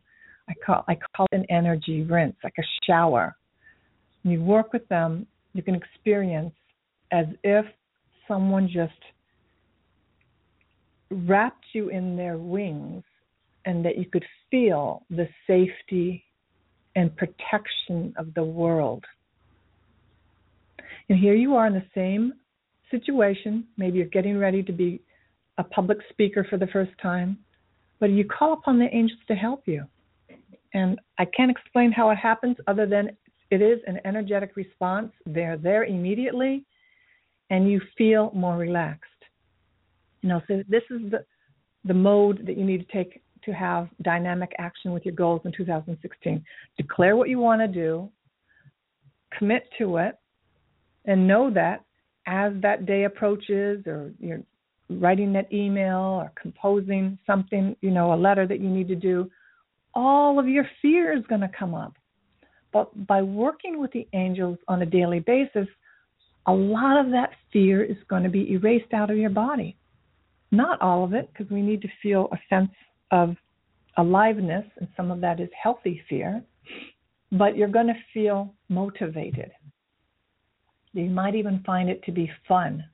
[0.48, 3.36] I call I call it an energy rinse, like a shower.
[4.22, 6.54] When you work with them, you can experience
[7.12, 7.66] as if
[8.26, 8.94] someone just
[11.10, 13.02] wrapped you in their wings
[13.64, 16.24] and that you could feel the safety
[16.96, 19.04] and protection of the world.
[21.08, 22.34] And here you are in the same
[22.90, 23.66] situation.
[23.76, 25.00] Maybe you're getting ready to be
[25.58, 27.38] a public speaker for the first time,
[28.00, 29.84] but you call upon the angels to help you.
[30.74, 33.16] And I can't explain how it happens other than
[33.50, 35.12] it is an energetic response.
[35.26, 36.64] They're there immediately,
[37.50, 39.17] and you feel more relaxed.
[40.22, 41.24] You know, so this is the
[41.84, 45.52] the mode that you need to take to have dynamic action with your goals in
[45.52, 46.44] 2016.
[46.76, 48.10] Declare what you want to do,
[49.36, 50.18] commit to it,
[51.06, 51.84] and know that
[52.26, 54.42] as that day approaches or you're
[54.90, 59.30] writing that email or composing something, you know, a letter that you need to do,
[59.94, 61.94] all of your fear is going to come up.
[62.72, 65.66] But by working with the angels on a daily basis,
[66.46, 69.77] a lot of that fear is going to be erased out of your body.
[70.50, 72.70] Not all of it, because we need to feel a sense
[73.10, 73.36] of
[73.96, 76.42] aliveness, and some of that is healthy fear,
[77.32, 79.50] but you're going to feel motivated.
[80.94, 82.84] You might even find it to be fun.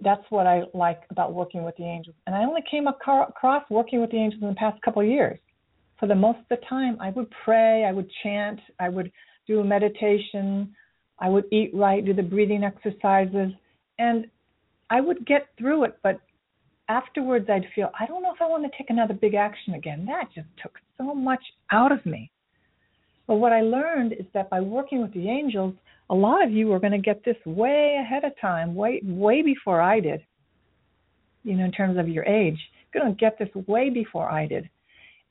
[0.00, 2.14] That's what I like about working with the angels.
[2.26, 5.38] And I only came across working with the angels in the past couple of years.
[5.98, 9.10] For the most of the time, I would pray, I would chant, I would
[9.46, 10.74] do a meditation,
[11.18, 13.52] I would eat right, do the breathing exercises,
[13.98, 14.26] and
[14.90, 16.20] I would get through it, but
[16.88, 20.06] afterwards I'd feel, I don't know if I want to take another big action again.
[20.06, 22.30] That just took so much out of me.
[23.26, 25.74] But what I learned is that by working with the angels,
[26.10, 29.42] a lot of you are going to get this way ahead of time, way way
[29.42, 30.20] before I did.
[31.42, 32.58] You know, in terms of your age,
[32.92, 34.68] you're going to get this way before I did.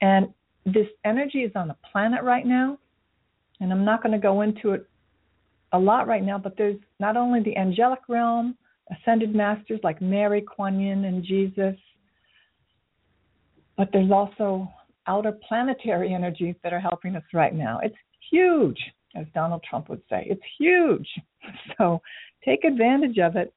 [0.02, 0.28] And
[0.66, 2.78] this energy is on the planet right now,
[3.62, 4.90] and I'm not going to go into it
[5.72, 8.58] a lot right now, but there's not only the angelic realm,
[8.92, 11.76] ascended masters like Mary, Kuan Yin, and Jesus.
[13.78, 14.70] But there's also
[15.08, 17.80] outer planetary energies that are helping us right now.
[17.84, 17.96] It's
[18.32, 18.80] huge,
[19.16, 20.28] as Donald Trump would say.
[20.30, 21.08] It's huge.
[21.78, 22.02] So
[22.44, 23.54] take advantage of it.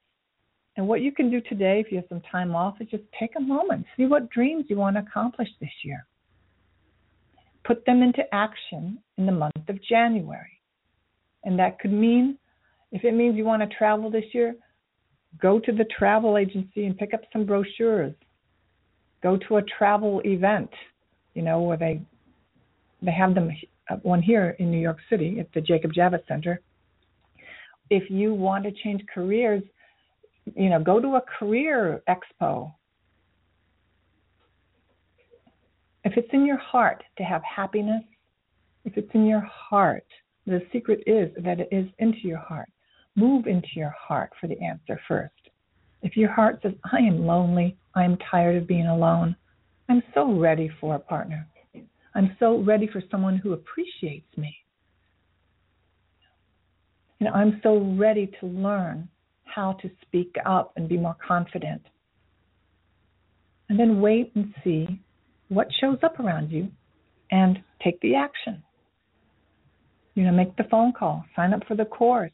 [0.77, 3.31] And what you can do today, if you have some time off, is just take
[3.35, 6.05] a moment, see what dreams you want to accomplish this year.
[7.65, 10.61] Put them into action in the month of January.
[11.43, 12.37] And that could mean,
[12.91, 14.55] if it means you want to travel this year,
[15.37, 18.13] Go to the travel agency and pick up some brochures.
[19.21, 20.69] Go to a travel event,
[21.33, 22.01] you know, where they
[23.01, 23.51] they have them
[23.89, 26.61] uh, one here in New York City at the Jacob Javits Center.
[27.89, 29.63] If you want to change careers,
[30.55, 32.73] you know, go to a career expo.
[36.03, 38.03] If it's in your heart to have happiness,
[38.85, 40.05] if it's in your heart,
[40.45, 42.69] the secret is that it is into your heart
[43.19, 45.33] move into your heart for the answer first.
[46.01, 49.35] If your heart says, I am lonely, I am tired of being alone,
[49.89, 51.47] I'm so ready for a partner.
[52.15, 54.55] I'm so ready for someone who appreciates me.
[57.19, 59.09] You know, I'm so ready to learn
[59.43, 61.81] how to speak up and be more confident.
[63.67, 65.01] And then wait and see
[65.49, 66.69] what shows up around you
[67.31, 68.63] and take the action.
[70.15, 72.31] You know, make the phone call, sign up for the course,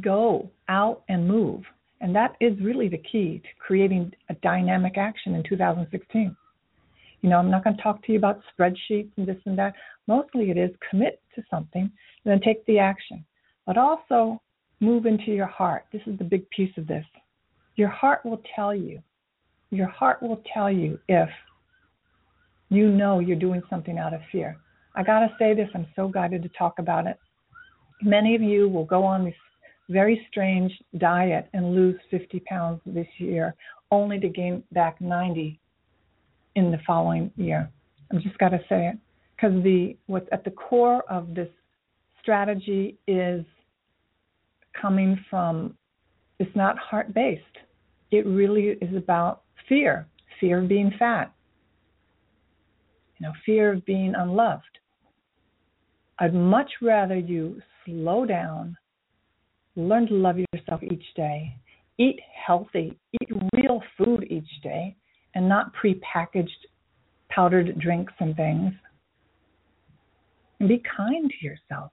[0.00, 1.62] go out and move.
[2.00, 6.36] And that is really the key to creating a dynamic action in 2016.
[7.20, 9.74] You know, I'm not going to talk to you about spreadsheets and this and that.
[10.06, 11.90] Mostly it is commit to something and
[12.24, 13.24] then take the action.
[13.66, 14.40] But also
[14.80, 15.86] move into your heart.
[15.92, 17.04] This is the big piece of this.
[17.74, 19.02] Your heart will tell you.
[19.70, 21.28] Your heart will tell you if
[22.70, 24.56] you know you're doing something out of fear.
[24.94, 27.18] I got to say this, I'm so guided to talk about it.
[28.02, 29.34] Many of you will go on these
[29.88, 33.54] very strange diet and lose 50 pounds this year,
[33.90, 35.58] only to gain back 90
[36.56, 37.70] in the following year.
[38.12, 38.98] I've just got to say it
[39.36, 41.48] because the what's at the core of this
[42.20, 43.44] strategy is
[44.80, 45.74] coming from
[46.38, 47.42] it's not heart based.
[48.10, 50.06] It really is about fear,
[50.40, 51.32] fear of being fat,
[53.18, 54.62] you know, fear of being unloved.
[56.18, 58.76] I'd much rather you slow down,
[59.78, 61.54] Learn to love yourself each day.
[61.98, 62.98] Eat healthy.
[63.20, 64.96] Eat real food each day
[65.36, 66.48] and not prepackaged
[67.28, 68.72] powdered drinks and things.
[70.58, 71.92] And be kind to yourself.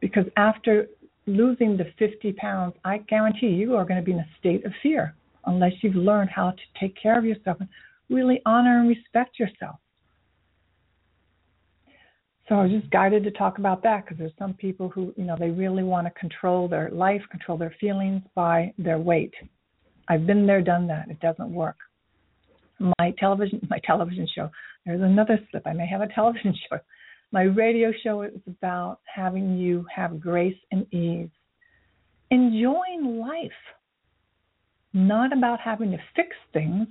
[0.00, 0.88] Because after
[1.26, 4.72] losing the 50 pounds, I guarantee you are going to be in a state of
[4.82, 5.14] fear
[5.46, 7.68] unless you've learned how to take care of yourself and
[8.10, 9.76] really honor and respect yourself.
[12.48, 15.24] So I was just guided to talk about that because there's some people who, you
[15.24, 19.34] know, they really want to control their life, control their feelings by their weight.
[20.08, 21.10] I've been there, done that.
[21.10, 21.76] It doesn't work.
[22.78, 24.50] My television, my television show.
[24.86, 25.66] There's another slip.
[25.66, 26.78] I may have a television show.
[27.32, 31.28] My radio show is about having you have grace and ease,
[32.30, 33.50] enjoying life,
[34.94, 36.86] not about having to fix things,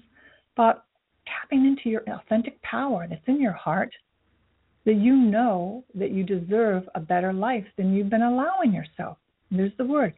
[0.55, 0.85] but
[1.25, 3.91] tapping into your authentic power that's in your heart
[4.87, 9.17] that you know that you deserve a better life than you've been allowing yourself.
[9.51, 10.13] There's the word.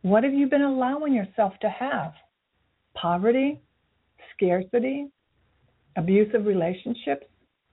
[0.00, 2.14] What have you been allowing yourself to have?
[2.94, 3.60] Poverty,
[4.32, 5.08] scarcity,
[5.96, 7.26] abusive relationships.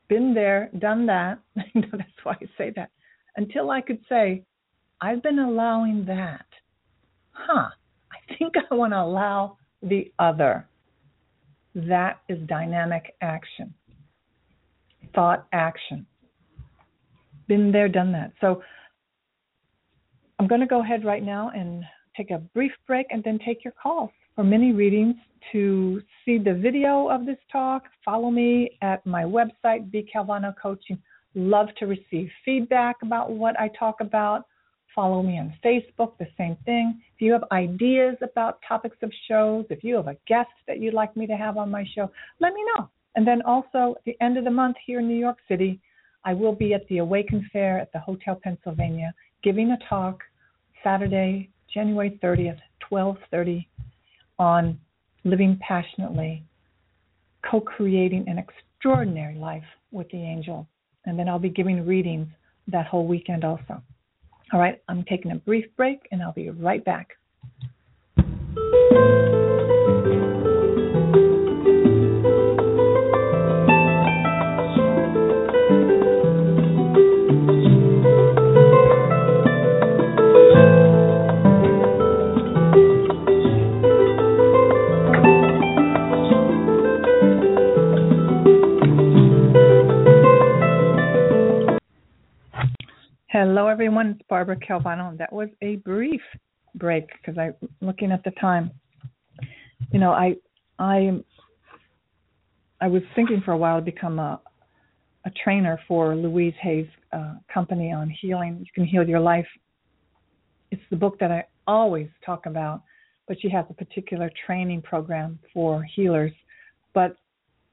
[0.10, 1.40] Been there, done that.
[1.56, 2.92] That's why I say that.
[3.38, 4.44] Until I could say,
[5.00, 6.46] I've been allowing that.
[7.32, 7.70] Huh,
[8.12, 10.68] I think I want to allow the other.
[11.74, 13.74] That is dynamic action,
[15.16, 16.06] thought action
[17.48, 18.34] been there, done that.
[18.42, 18.62] So
[20.40, 21.84] I'm going to go ahead right now and
[22.16, 25.16] take a brief break and then take your calls for mini readings.
[25.54, 31.00] To see the video of this talk, follow me at my website, B Calvano Coaching.
[31.36, 34.46] Love to receive feedback about what I talk about.
[34.94, 37.00] Follow me on Facebook, the same thing.
[37.16, 40.96] If you have ideas about topics of shows, if you have a guest that you'd
[40.96, 42.90] like me to have on my show, let me know.
[43.16, 45.80] And then also at the end of the month here in New York City,
[46.28, 49.14] I will be at the Awaken Fair at the Hotel Pennsylvania
[49.46, 50.20] giving a talk
[50.84, 53.66] Saturday, January 30th, 12:30
[54.38, 54.78] on
[55.24, 56.44] living passionately,
[57.50, 60.68] co-creating an extraordinary life with the angel.
[61.06, 62.28] And then I'll be giving readings
[62.68, 63.82] that whole weekend also.
[64.52, 67.16] All right, I'm taking a brief break and I'll be right back.
[93.40, 94.08] Hello, everyone.
[94.08, 95.16] It's Barbara Calvano.
[95.16, 96.22] That was a brief
[96.74, 98.72] break because I'm looking at the time.
[99.92, 100.38] You know, I
[100.80, 101.20] I
[102.82, 104.42] I was thinking for a while to become a
[105.26, 108.58] a trainer for Louise Hay's uh, company on healing.
[108.58, 109.46] You can heal your life.
[110.72, 112.82] It's the book that I always talk about,
[113.28, 116.34] but she has a particular training program for healers.
[116.96, 117.16] But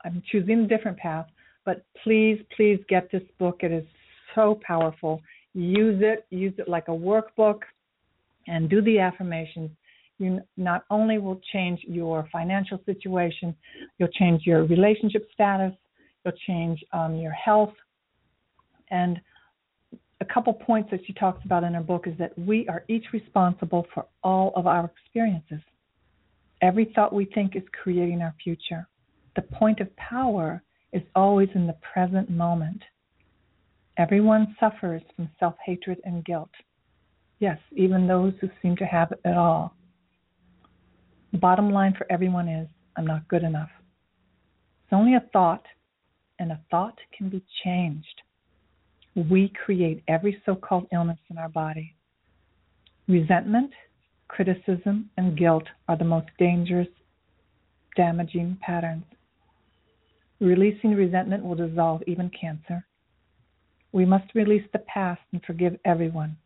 [0.04, 1.28] I'm choosing a different path.
[1.64, 3.60] But please, please get this book.
[3.62, 3.86] It is
[4.34, 5.22] so powerful
[5.54, 7.60] use it, use it like a workbook,
[8.46, 9.70] and do the affirmations.
[10.18, 13.54] You not only will change your financial situation,
[13.98, 15.72] you'll change your relationship status,
[16.24, 17.72] you'll change um, your health.
[18.90, 19.20] And
[20.20, 23.06] a couple points that she talks about in her book is that we are each
[23.12, 25.60] responsible for all of our experiences.
[26.62, 28.86] Every thought we think is creating our future.
[29.36, 32.82] The point of power is always in the present moment.
[33.96, 36.50] Everyone suffers from self hatred and guilt.
[37.38, 39.76] Yes, even those who seem to have it all.
[41.32, 43.70] The bottom line for everyone is I'm not good enough.
[44.84, 45.64] It's only a thought,
[46.38, 48.22] and a thought can be changed.
[49.14, 51.94] We create every so called illness in our body.
[53.06, 53.72] Resentment,
[54.28, 56.88] criticism, and guilt are the most dangerous,
[57.96, 59.04] damaging patterns.
[60.40, 62.84] Releasing resentment will dissolve even cancer.
[63.94, 66.36] We must release the past and forgive everyone.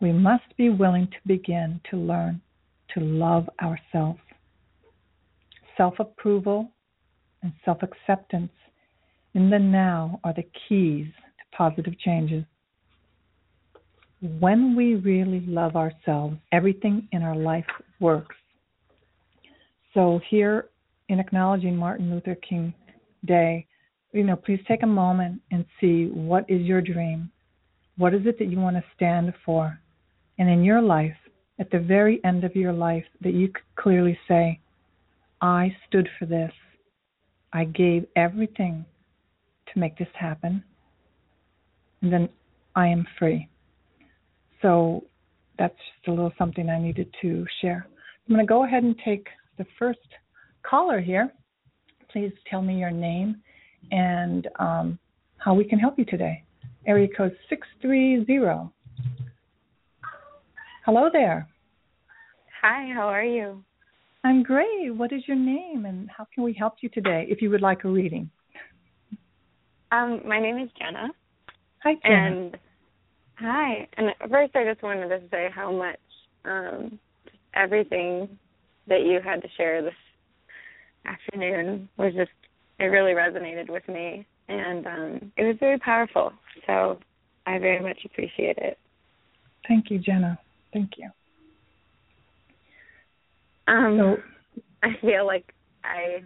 [0.00, 2.40] We must be willing to begin to learn
[2.94, 4.20] to love ourselves.
[5.76, 6.70] Self approval
[7.42, 8.52] and self acceptance
[9.34, 12.44] in the now are the keys to positive changes.
[14.22, 17.68] When we really love ourselves, everything in our life
[18.00, 18.36] works.
[19.92, 20.70] So, here
[21.10, 22.72] in acknowledging Martin Luther King
[23.26, 23.66] Day,
[24.12, 27.30] you know, please take a moment and see what is your dream?
[27.96, 29.78] What is it that you want to stand for?
[30.38, 31.16] And in your life,
[31.58, 34.58] at the very end of your life, that you could clearly say,
[35.40, 36.52] I stood for this.
[37.52, 38.84] I gave everything
[39.72, 40.62] to make this happen.
[42.02, 42.28] And then
[42.74, 43.48] I am free.
[44.62, 45.04] So
[45.58, 47.86] that's just a little something I needed to share.
[48.28, 49.26] I'm going to go ahead and take
[49.58, 49.98] the first
[50.62, 51.32] caller here.
[52.10, 53.42] Please tell me your name
[53.90, 54.98] and um,
[55.38, 56.42] how we can help you today.
[56.86, 58.70] area code 630.
[60.84, 61.48] Hello there.
[62.62, 63.62] Hi, how are you?
[64.24, 64.90] I'm great.
[64.94, 67.84] What is your name and how can we help you today if you would like
[67.84, 68.30] a reading?
[69.92, 71.08] Um, my name is Jenna.
[71.82, 72.36] Hi, Jenna.
[72.36, 72.58] And
[73.36, 73.88] hi.
[73.96, 75.98] And first, I just wanted to say how much
[76.44, 76.98] um,
[77.54, 78.28] everything
[78.88, 79.94] that you had to share this
[81.06, 82.30] afternoon was just
[82.80, 86.32] it really resonated with me, and um, it was very powerful.
[86.66, 86.98] So
[87.46, 88.78] I very much appreciate it.
[89.68, 90.38] Thank you, Jenna.
[90.72, 91.10] Thank you.
[93.68, 95.52] Um, so, I feel like
[95.84, 96.22] I,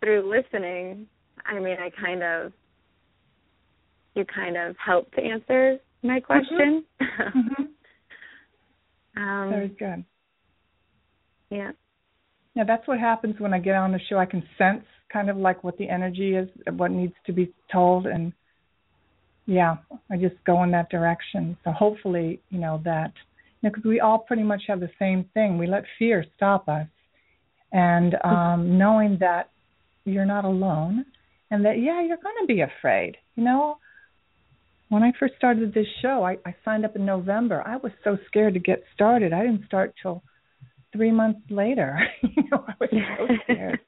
[0.00, 1.06] through listening,
[1.44, 2.52] I mean, I kind of,
[4.14, 6.24] you kind of helped to answer my mm-hmm.
[6.24, 6.84] question.
[7.00, 7.62] Mm-hmm.
[9.22, 10.04] um, Very good.
[11.50, 11.72] Yeah.
[12.54, 14.18] Yeah, that's what happens when I get on the show.
[14.18, 18.06] I can sense kind of like what the energy is, what needs to be told,
[18.06, 18.32] and
[19.46, 19.76] yeah,
[20.10, 21.56] I just go in that direction.
[21.64, 23.12] So hopefully, you know that,
[23.60, 25.58] you know, because we all pretty much have the same thing.
[25.58, 26.86] We let fear stop us,
[27.72, 29.50] and um, knowing that
[30.04, 31.04] you're not alone,
[31.50, 33.16] and that yeah, you're going to be afraid.
[33.36, 33.78] You know,
[34.88, 37.62] when I first started this show, I, I signed up in November.
[37.66, 39.32] I was so scared to get started.
[39.32, 40.22] I didn't start till
[40.92, 41.98] three months later.
[42.22, 43.80] you know, I was so scared.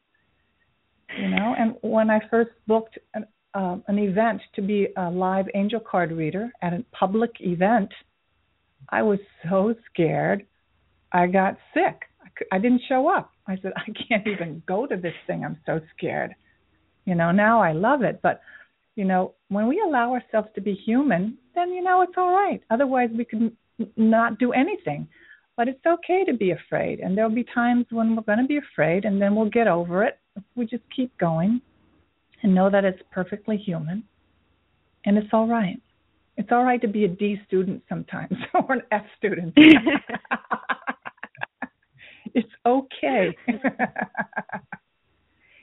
[1.18, 5.46] You know, and when I first booked an, uh, an event to be a live
[5.54, 7.90] angel card reader at a public event,
[8.88, 10.46] I was so scared.
[11.12, 12.02] I got sick.
[12.50, 13.30] I, didn't show up.
[13.46, 15.44] I said, I can't even go to this thing.
[15.44, 16.34] I'm so scared.
[17.04, 18.40] You know, now I love it, but
[18.96, 22.60] you know, when we allow ourselves to be human, then you know it's all right.
[22.70, 23.56] Otherwise, we could
[23.96, 25.08] not do anything.
[25.56, 28.58] But it's okay to be afraid, and there'll be times when we're going to be
[28.58, 30.18] afraid, and then we'll get over it.
[30.54, 31.60] We just keep going
[32.42, 34.04] and know that it's perfectly human,
[35.04, 35.80] and it's all right.
[36.36, 39.54] It's all right to be a D student sometimes or an F student.
[42.34, 43.36] it's okay.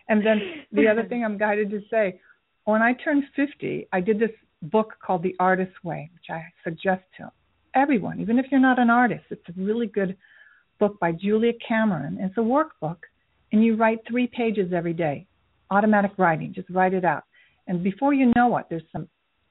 [0.10, 0.42] and then
[0.72, 2.20] the other thing I'm guided to say
[2.66, 7.04] when I turned 50, I did this book called The Artist's Way, which I suggest
[7.18, 7.32] to
[7.74, 9.24] everyone, even if you're not an artist.
[9.30, 10.16] It's a really good
[10.80, 12.18] book by Julia Cameron.
[12.20, 12.98] It's a workbook,
[13.52, 15.26] and you write three pages every day,
[15.70, 16.54] automatic writing.
[16.54, 17.24] Just write it out,
[17.68, 19.08] and before you know it, there's some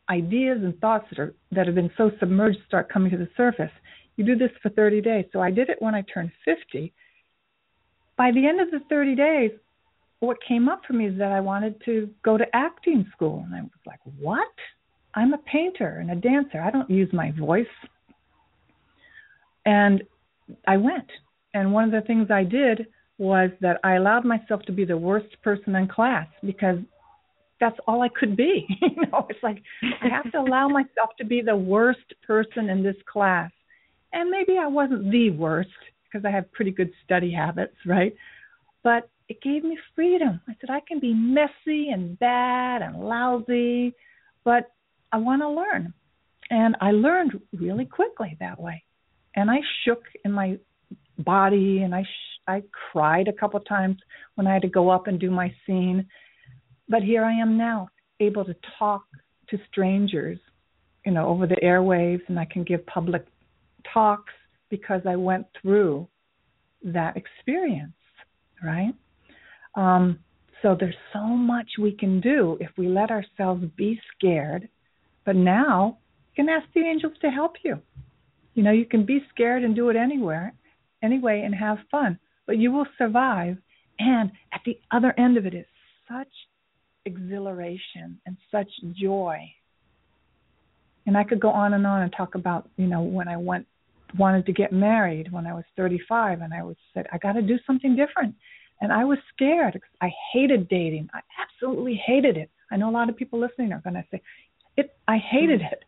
[0.08, 3.70] ideas and thoughts that are that have been so submerged start coming to the surface.
[4.16, 5.24] You do this for 30 days.
[5.32, 6.92] So I did it when I turned 50.
[8.16, 9.50] By the end of the 30 days,
[10.18, 13.54] what came up for me is that I wanted to go to acting school, and
[13.54, 14.52] I was like, "What?
[15.14, 16.60] I'm a painter and a dancer.
[16.60, 17.66] I don't use my voice.
[19.66, 20.02] And
[20.66, 21.10] I went.
[21.54, 22.86] And one of the things I did
[23.20, 26.78] was that I allowed myself to be the worst person in class because
[27.60, 28.66] that's all I could be.
[28.80, 32.82] you know, it's like I have to allow myself to be the worst person in
[32.82, 33.50] this class.
[34.12, 35.68] And maybe I wasn't the worst
[36.04, 38.14] because I have pretty good study habits, right?
[38.82, 40.40] But it gave me freedom.
[40.48, 43.94] I said I can be messy and bad and lousy,
[44.44, 44.72] but
[45.12, 45.92] I want to learn.
[46.48, 48.82] And I learned really quickly that way
[49.34, 50.58] and I shook in my
[51.18, 52.04] body and I
[52.46, 52.62] I
[52.92, 53.96] cried a couple times
[54.34, 56.06] when I had to go up and do my scene.
[56.88, 57.88] But here I am now,
[58.18, 59.04] able to talk
[59.48, 60.38] to strangers,
[61.04, 63.26] you know, over the airwaves, and I can give public
[63.92, 64.32] talks
[64.68, 66.08] because I went through
[66.82, 67.92] that experience,
[68.62, 68.94] right?
[69.74, 70.18] Um,
[70.62, 74.68] so there's so much we can do if we let ourselves be scared.
[75.24, 75.98] But now
[76.30, 77.80] you can ask the angels to help you.
[78.54, 80.52] You know, you can be scared and do it anywhere,
[81.02, 82.18] anyway, and have fun,
[82.50, 83.56] but you will survive.
[84.00, 85.66] And at the other end of it is
[86.08, 86.26] such
[87.06, 88.66] exhilaration and such
[89.00, 89.38] joy.
[91.06, 93.68] And I could go on and on and talk about, you know, when I went
[94.18, 97.42] wanted to get married when I was 35 and I was said I got to
[97.42, 98.34] do something different.
[98.80, 99.80] And I was scared.
[100.00, 101.08] I hated dating.
[101.14, 102.50] I absolutely hated it.
[102.72, 104.20] I know a lot of people listening are going to say
[104.76, 105.84] it I hated it.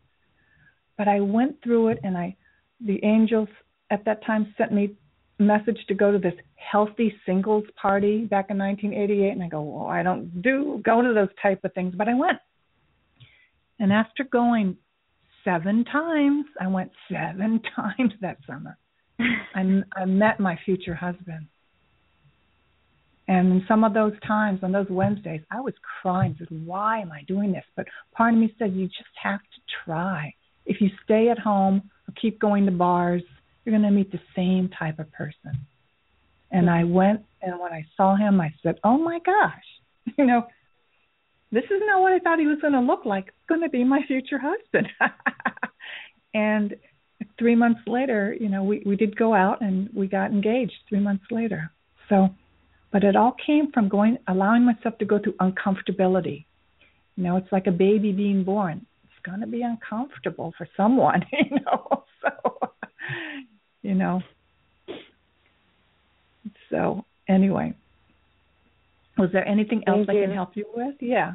[0.96, 2.36] But I went through it and I
[2.80, 3.48] the angels
[3.90, 4.94] at that time sent me
[5.42, 9.86] message to go to this healthy singles party back in 1988 and I go, "Well,
[9.86, 12.38] I don't do go to those type of things," but I went.
[13.78, 14.76] And after going
[15.44, 18.76] 7 times, I went 7 times that summer.
[19.18, 21.48] I I met my future husband.
[23.28, 26.34] And some of those times, on those Wednesdays, I was crying.
[26.36, 27.64] I said, Why am I doing this?
[27.76, 30.34] But part of me said, You just have to try.
[30.66, 33.22] If you stay at home or keep going to bars,
[33.64, 35.66] you're going to meet the same type of person.
[36.50, 39.64] And I went, and when I saw him, I said, "Oh my gosh,
[40.18, 40.46] you know,
[41.50, 43.28] this is not what I thought he was going to look like.
[43.28, 44.88] It's going to be my future husband.
[46.34, 46.74] and
[47.38, 51.00] three months later, you know, we we did go out and we got engaged three
[51.00, 51.70] months later.
[52.08, 52.30] So,
[52.90, 56.46] but it all came from going, allowing myself to go through uncomfortability.
[57.16, 58.86] You know, it's like a baby being born.
[59.04, 62.04] It's going to be uncomfortable for someone, you know.
[62.22, 62.70] So,
[63.82, 64.20] you know.
[66.70, 67.74] So, anyway,
[69.18, 70.94] was there anything else I can help you with?
[71.00, 71.32] Yeah.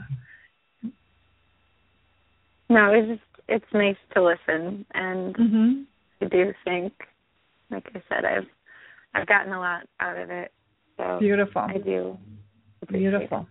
[2.70, 5.86] No, it's just it's nice to listen, and Mhm.
[6.22, 6.94] I do think,
[7.70, 8.48] like I said, I've
[9.14, 10.52] I've gotten a lot out of it.
[10.98, 11.62] So Beautiful.
[11.62, 12.18] I do.
[12.88, 13.48] Beautiful.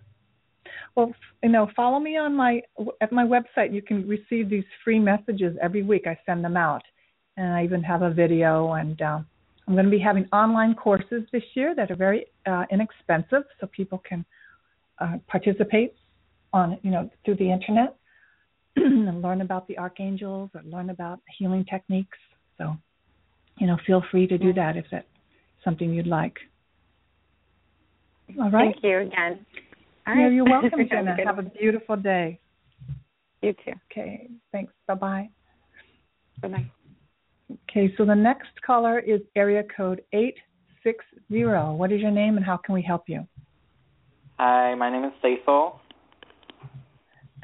[0.95, 2.63] Well, you know, follow me on my
[3.01, 3.73] at my website.
[3.73, 6.07] You can receive these free messages every week.
[6.07, 6.83] I send them out,
[7.37, 8.73] and I even have a video.
[8.73, 9.27] And um,
[9.67, 13.67] I'm going to be having online courses this year that are very uh, inexpensive, so
[13.69, 14.25] people can
[15.01, 15.95] uh, participate
[16.53, 17.97] on you know through the internet
[18.77, 22.19] and learn about the archangels or learn about healing techniques.
[22.59, 22.77] So,
[23.59, 25.07] you know, feel free to do that if that's
[25.65, 26.37] something you'd like.
[28.41, 28.75] All right.
[28.75, 29.47] Thank you again.
[30.07, 31.17] All Yeah, you're welcome, Have a Jenna.
[31.25, 32.39] Have a beautiful day.
[33.43, 33.73] You too.
[33.91, 34.73] Okay, thanks.
[34.87, 35.29] Bye bye.
[36.43, 36.71] Bye bye.
[37.53, 41.45] Okay, so the next caller is area code 860.
[41.77, 43.27] What is your name and how can we help you?
[44.39, 45.81] Hi, my name is Cecil.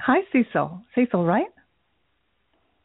[0.00, 0.82] Hi, Cecil.
[0.94, 1.46] Cecil, right?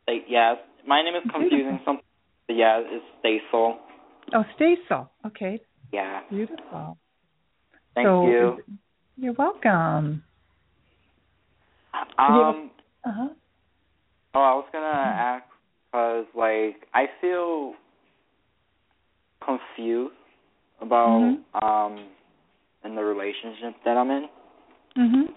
[0.08, 2.00] Say- Yes, my name is confusing some.
[2.48, 3.80] Yeah, it's Cecil.
[4.34, 5.10] Oh, Cecil.
[5.26, 5.60] Okay,
[5.92, 6.98] Yeah, beautiful.
[7.96, 8.64] thank so, you.
[9.18, 10.24] You're welcome.
[12.20, 12.72] Um,
[13.04, 13.30] Uh huh.
[14.36, 15.46] oh, I was gonna ask
[15.98, 17.74] because like I feel
[19.44, 20.14] confused
[20.82, 21.64] about Mhm.
[21.64, 22.08] um
[22.84, 24.30] in the relationship that I'm in,
[24.96, 25.34] Mhm.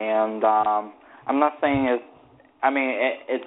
[0.00, 0.92] and um
[1.26, 2.04] I'm not saying it's.
[2.62, 3.46] I mean, it, it's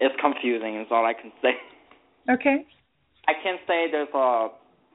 [0.00, 0.76] it's confusing.
[0.76, 1.56] Is all I can say.
[2.28, 2.66] Okay.
[3.28, 4.50] I can't say there's a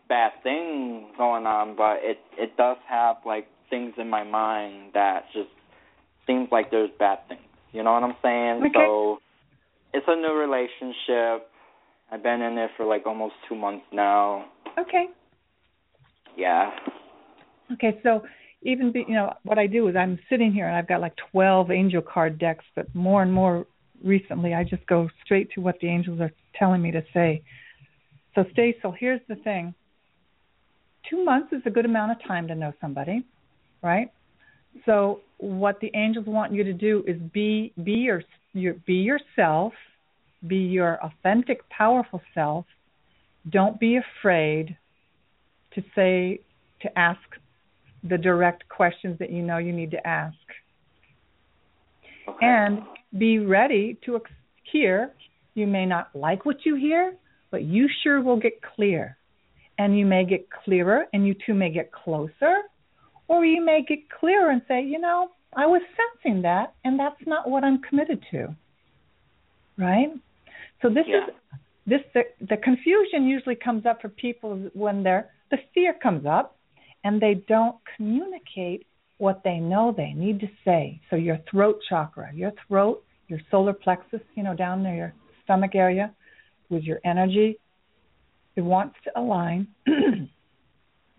[0.08, 5.32] bad thing going on, but it it does have like things in my mind that
[5.32, 5.50] just
[6.28, 7.42] seems like there's bad things.
[7.72, 8.64] You know what I'm saying?
[8.66, 8.74] Okay.
[8.74, 9.22] So
[9.94, 11.48] it's a new relationship.
[12.12, 14.46] I've been in it for like almost two months now.
[14.78, 15.06] Okay.
[16.38, 16.72] Yeah.
[17.74, 18.24] Okay, so
[18.62, 21.14] even be, you know what I do is I'm sitting here and I've got like
[21.32, 23.66] 12 angel card decks, but more and more
[24.04, 27.44] recently I just go straight to what the angels are telling me to say.
[28.36, 28.76] So stay.
[28.82, 29.74] So here's the thing:
[31.10, 33.26] two months is a good amount of time to know somebody,
[33.82, 34.12] right?
[34.86, 38.24] So what the angels want you to do is be be your,
[38.54, 39.74] your be yourself,
[40.48, 42.66] be your authentic, powerful self.
[43.50, 44.78] Don't be afraid
[45.74, 46.42] to say
[46.82, 47.20] to ask
[48.04, 50.36] the direct questions that you know you need to ask
[52.28, 52.46] Okay.
[52.46, 52.82] and
[53.18, 54.32] be ready to ex-
[54.72, 55.12] hear
[55.56, 57.16] you may not like what you hear
[57.50, 59.18] but you sure will get clear
[59.80, 62.62] and you may get clearer and you two may get closer
[63.28, 67.22] or you may get clearer and say you know i was sensing that and that's
[67.26, 68.56] not what i'm committed to
[69.78, 70.10] right
[70.82, 71.28] so this Yeah.
[71.28, 71.34] is
[71.88, 76.56] this the, the confusion usually comes up for people when they're the fear comes up
[77.04, 78.86] and they don't communicate
[79.18, 81.00] what they know they need to say.
[81.10, 85.76] So your throat chakra, your throat, your solar plexus, you know, down near your stomach
[85.76, 86.14] area
[86.70, 87.60] with your energy,
[88.56, 89.68] it wants to align.
[89.88, 90.28] you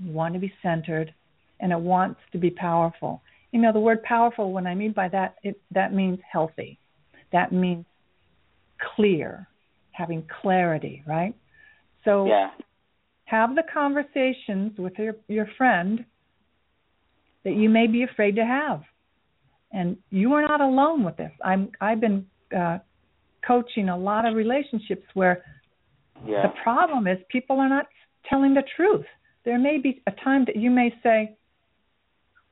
[0.01, 1.15] want to be centered
[1.61, 3.23] and it wants to be powerful.
[3.53, 6.79] You know, the word powerful, when I mean by that, it that means healthy.
[7.33, 7.85] That means
[8.97, 9.49] clear,
[9.93, 11.35] having clarity, right?
[12.05, 12.51] So yeah.
[13.25, 16.05] have the conversations with your your friend
[17.45, 18.83] that you may be afraid to have
[19.73, 22.27] and you are not alone with this i'm i've been
[22.57, 22.79] uh
[23.47, 25.43] coaching a lot of relationships where
[26.27, 26.43] Yeah.
[26.43, 27.87] the problem is people are not
[28.29, 29.07] telling the truth
[29.45, 31.37] there may be a time that you may say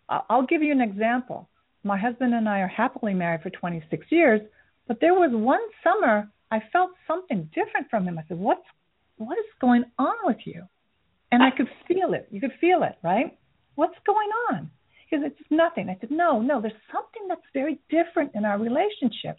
[0.09, 1.49] i'll give you an example.
[1.85, 4.41] My husband and i are happily married for 26 years
[4.87, 8.19] but there was one summer i felt something different from him.
[8.19, 8.63] I said what's
[9.17, 10.63] what is going on with you?
[11.33, 12.29] And i could feel it.
[12.31, 13.37] You could feel it right?
[13.75, 14.71] What's going on?
[15.09, 15.89] He goes it's nothing.
[15.89, 19.37] I said no no there's something that's very different in our relationship.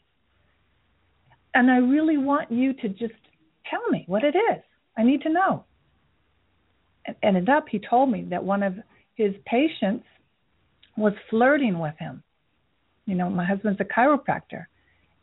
[1.54, 3.14] And i really want you to just
[3.70, 4.62] tell me what it is.
[4.98, 5.66] I need to know.
[7.06, 8.76] And ended up he told me that one of
[9.16, 10.06] his patients
[11.00, 12.24] was flirting with him
[13.06, 14.66] you know my husband's a chiropractor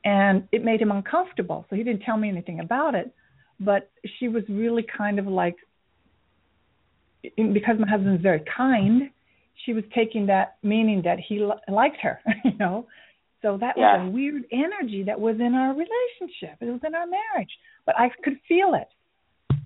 [0.04, 3.14] and it made him uncomfortable so he didn't tell me anything about it
[3.60, 5.56] but she was really kind of like
[7.36, 9.10] because my husband's very kind
[9.64, 12.86] she was taking that meaning that he li- liked her, you know.
[13.42, 13.98] So that Yeah.
[13.98, 16.56] was a weird energy that was in our relationship.
[16.60, 17.50] It was in our marriage,
[17.84, 18.88] but I could feel it.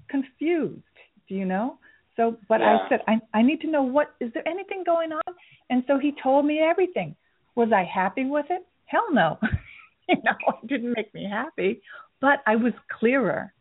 [0.09, 0.83] Confused,
[1.29, 1.79] do you know?
[2.21, 2.77] So, but Yeah.
[2.77, 5.31] I said, I I need to know what is there anything going on?
[5.71, 7.17] And so he told me everything.
[7.55, 8.63] Was I happy with it?
[8.93, 9.39] Hell no.
[10.09, 11.81] you know, it didn't make me happy,
[12.21, 13.55] but I was clearer.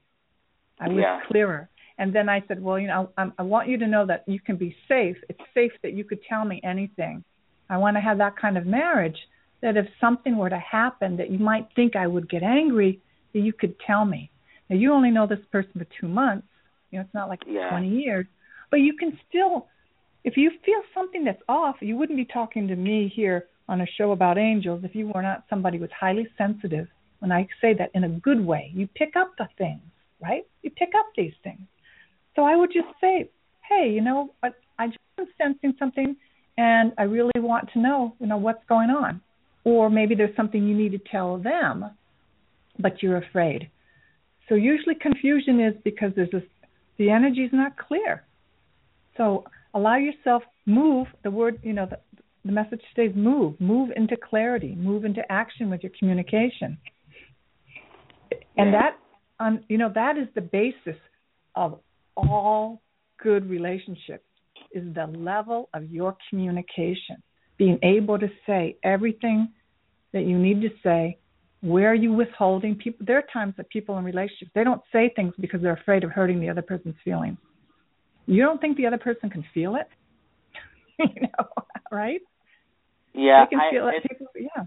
[0.80, 1.22] I was Yeah.
[1.30, 1.70] clearer.
[2.00, 4.40] And then I said, well, you know, I, I want you to know that you
[4.48, 5.18] can be safe.
[5.30, 7.24] It's safe that you could tell me anything.
[7.70, 9.20] I want to have that kind of marriage
[9.62, 13.00] that if something were to happen that you might think I would get angry,
[13.34, 14.32] that you could tell me.
[14.70, 16.48] Now you only know this person for two months.
[16.92, 17.70] You know, it's not like Yeah.
[17.70, 18.26] 20 years,
[18.72, 19.68] but you can still,
[20.24, 23.86] if you feel something that's off, you wouldn't be talking to me here on a
[23.98, 26.88] show about angels if you were not somebody who's highly sensitive.
[27.20, 29.82] When I say that in a good way, you pick up the things,
[30.22, 30.44] right?
[30.62, 31.62] You pick up these things.
[32.36, 33.30] So I would just say,
[33.68, 36.16] hey, you know, I, I just am sensing something,
[36.58, 39.22] and I really want to know, you know, what's going on.
[39.66, 41.86] Or maybe there's something you need to tell them,
[42.80, 43.70] but you're afraid.
[44.48, 46.44] So usually confusion is because there's this,
[46.98, 48.24] the energy is not clear.
[49.20, 49.44] So
[49.74, 51.08] allow yourself move.
[51.24, 52.00] The word, you know, the,
[52.46, 53.60] the message is move.
[53.60, 54.76] Move into clarity.
[54.76, 56.78] Move into action with your communication.
[58.58, 58.98] And that,
[59.40, 61.00] um, you know, that is the basis
[61.56, 61.80] of
[62.16, 62.82] all
[63.22, 64.24] good relationships.
[64.72, 67.24] Is the level of your communication,
[67.58, 69.50] being able to say everything
[70.14, 71.18] that you need to say.
[71.62, 73.06] Where are you withholding people?
[73.06, 76.12] There are times that people in relationships they don't say things because they're afraid of
[76.12, 77.38] hurting the other person's feelings.
[78.30, 79.88] You don't think the other person can feel it,
[81.00, 81.46] you know,
[81.92, 82.22] right?
[83.14, 84.04] Yeah, they can I, feel it.
[84.08, 84.64] People, yeah.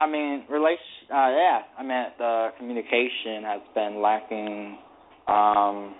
[0.00, 1.08] I mean, relation.
[1.10, 4.78] Uh, yeah, I mean, the communication has been lacking
[5.26, 5.94] um,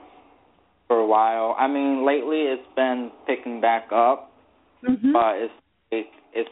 [0.86, 1.54] for a while.
[1.58, 4.26] I mean, lately it's been picking back up,
[4.82, 5.12] Mm-hmm.
[5.12, 5.52] but it's
[5.90, 6.48] it, it's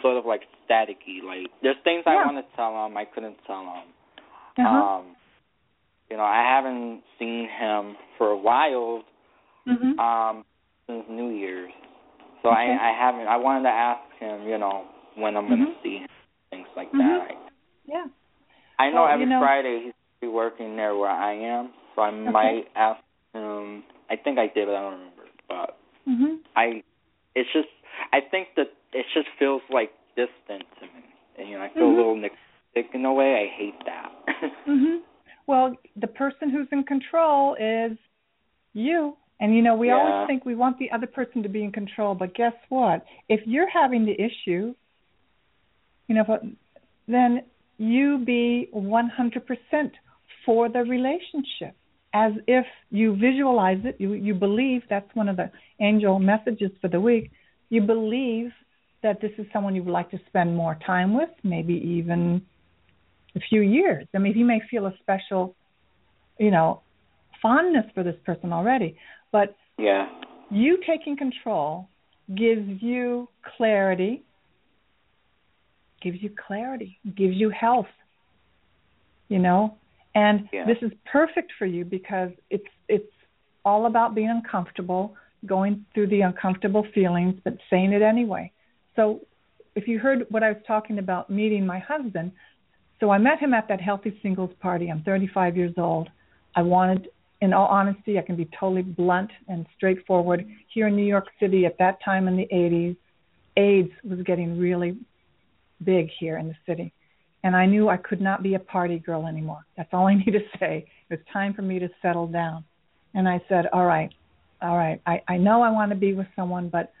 [0.00, 1.22] sort of like staticky.
[1.22, 2.12] Like there's things Yeah.
[2.12, 4.64] I want to tell him, I couldn't tell him.
[4.64, 4.68] uh-huh.
[5.00, 5.16] Um,
[6.10, 9.02] you know, I haven't seen him for a while
[9.68, 9.98] mm-hmm.
[9.98, 10.44] um,
[10.86, 11.72] since New Year's,
[12.42, 12.58] so Okay.
[12.76, 13.26] I I haven't.
[13.28, 14.84] I wanted to ask him, you know,
[15.16, 15.82] when I'm gonna Mhm.
[15.82, 16.08] see him,
[16.50, 16.98] things like Mhm.
[16.98, 17.20] that.
[17.30, 17.36] I,
[17.86, 18.04] yeah.
[18.78, 22.02] I know Well, every you know- Friday he's be working there where I am, so
[22.02, 23.00] I might ask
[23.32, 23.84] him.
[24.10, 25.22] I think I did, but I don't remember.
[25.48, 25.76] But
[26.08, 26.34] Mm-hmm.
[26.56, 26.82] I,
[27.34, 27.68] it's just,
[28.12, 31.02] I think that it just feels like distant to me,
[31.38, 31.94] and you know, I feel Mhm.
[31.94, 32.30] a little
[32.74, 33.42] sick in a way.
[33.44, 34.12] I hate that.
[34.66, 35.00] Mhm.
[35.46, 37.98] Well, the person who's in control is
[38.72, 39.14] you.
[39.40, 39.96] And you know, we Yeah.
[39.96, 43.04] always think we want the other person to be in control, but guess what?
[43.28, 44.74] If you're having the issue,
[46.08, 46.44] you know, but-
[47.06, 47.42] then
[47.78, 49.92] you be 100%
[50.44, 51.74] for the relationship
[52.12, 56.88] as if you visualize it, you you believe that's one of the angel messages for
[56.88, 57.30] the week.
[57.70, 58.52] You believe
[59.02, 62.40] that this is someone you would like to spend more time with, maybe even
[63.34, 64.06] a few years.
[64.14, 65.56] I mean, he may feel a special,
[66.38, 66.82] you know,
[67.42, 68.96] fondness for this person already,
[69.34, 70.06] but yeah,
[70.48, 71.88] you taking control
[72.36, 74.22] gives you clarity,
[76.00, 77.92] gives you clarity, gives you health,
[79.28, 79.76] you know,
[80.14, 80.66] and Yeah.
[80.66, 83.12] this is perfect for you because it's it's
[83.64, 85.16] all about being uncomfortable,
[85.46, 88.52] going through the uncomfortable feelings, but saying it anyway.
[88.94, 89.26] So,
[89.74, 92.30] if you heard what I was talking about meeting my husband,
[93.00, 94.92] so I met him at that healthy singles party.
[94.92, 96.08] I'm 35 years old.
[96.54, 97.08] I wanted,
[97.44, 100.46] in all honesty, I can be totally blunt and straightforward.
[100.72, 102.96] Here in New York City at that time in the 80s,
[103.56, 104.96] AIDS was getting really
[105.84, 106.92] big here in the city.
[107.44, 109.64] And I knew I could not be a party girl anymore.
[109.76, 110.86] That's all I need to say.
[111.10, 112.64] It was time for me to settle down.
[113.12, 114.10] And I said, All right,
[114.62, 115.00] all right.
[115.06, 116.92] I, I know I want to be with someone, but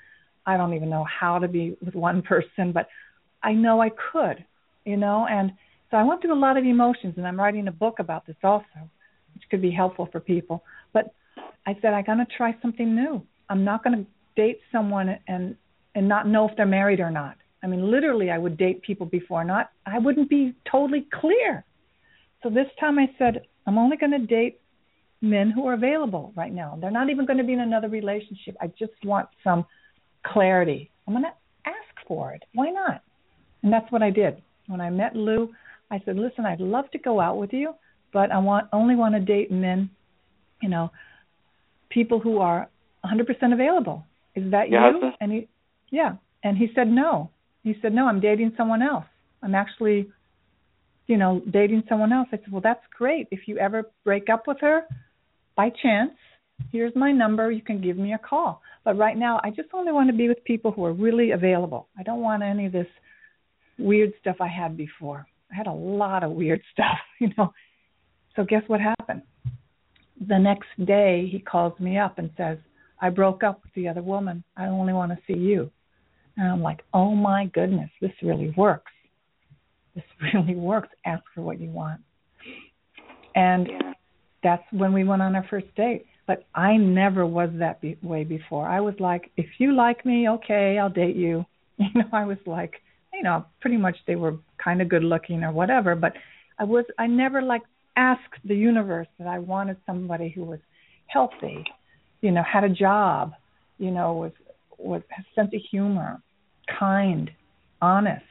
[0.46, 2.86] I don't even know how to be with one person, but
[3.42, 4.44] I know I could,
[4.84, 5.52] you know, and
[5.90, 8.36] so I went through a lot of emotions and I'm writing a book about this
[8.42, 8.90] also,
[9.34, 10.64] which could be helpful for people.
[10.92, 11.14] But
[11.66, 13.22] I said I'm gonna try something new.
[13.48, 14.04] I'm not gonna
[14.36, 15.56] date someone and
[15.94, 17.36] and not know if they're married or not.
[17.62, 21.64] I mean literally I would date people before not I wouldn't be totally clear.
[22.42, 24.60] So this time I said, I'm only gonna date
[25.24, 26.78] men who are available right now.
[26.80, 28.56] They're not even going to be in another relationship.
[28.60, 29.64] I just want some
[30.24, 30.90] clarity.
[31.06, 32.42] I'm going to ask for it.
[32.54, 33.02] Why not?
[33.62, 34.42] And that's what I did.
[34.66, 35.52] When I met Lou,
[35.90, 37.74] I said, "Listen, I'd love to go out with you,
[38.14, 39.90] but I want only want to date men,
[40.62, 40.90] you know,
[41.90, 42.70] people who are
[43.04, 44.06] 100% available.
[44.34, 45.12] Is that Your you?" husband?
[45.20, 45.48] And he,
[45.90, 46.12] yeah,
[46.42, 47.30] and he said no.
[47.62, 48.06] He said no.
[48.06, 49.04] I'm dating someone else.
[49.42, 50.08] I'm actually,
[51.06, 52.28] you know, dating someone else.
[52.32, 53.28] I said, well, that's great.
[53.30, 54.86] If you ever break up with her,
[55.56, 56.12] by chance,
[56.72, 57.50] here's my number.
[57.50, 58.62] You can give me a call.
[58.84, 61.88] But right now, I just only want to be with people who are really available.
[61.98, 62.86] I don't want any of this
[63.78, 65.26] weird stuff I had before.
[65.52, 67.52] I had a lot of weird stuff, you know.
[68.36, 69.22] So guess what happened?
[70.26, 72.58] The next day, he calls me up and says,
[73.00, 74.44] I broke up with the other woman.
[74.56, 75.70] I only want to see you.
[76.36, 78.92] And I'm like, oh my goodness, this really works.
[79.94, 80.04] This
[80.34, 80.88] really works.
[81.04, 82.00] Ask for what you want.
[83.34, 83.68] And
[84.42, 86.06] that's when we went on our first date.
[86.26, 88.66] But I never was that be- way before.
[88.66, 91.44] I was like, if you like me, okay, I'll date you.
[91.76, 92.74] You know, I was like,
[93.12, 95.96] you know, pretty much they were kind of good looking or whatever.
[95.96, 96.12] But
[96.56, 97.62] I was, I never like
[97.96, 100.60] asked the universe that I wanted somebody who was
[101.06, 101.64] healthy,
[102.20, 103.32] you know, had a job,
[103.78, 104.32] you know, was
[104.78, 106.20] was a sense of humor,
[106.78, 107.30] kind,
[107.80, 108.24] honest,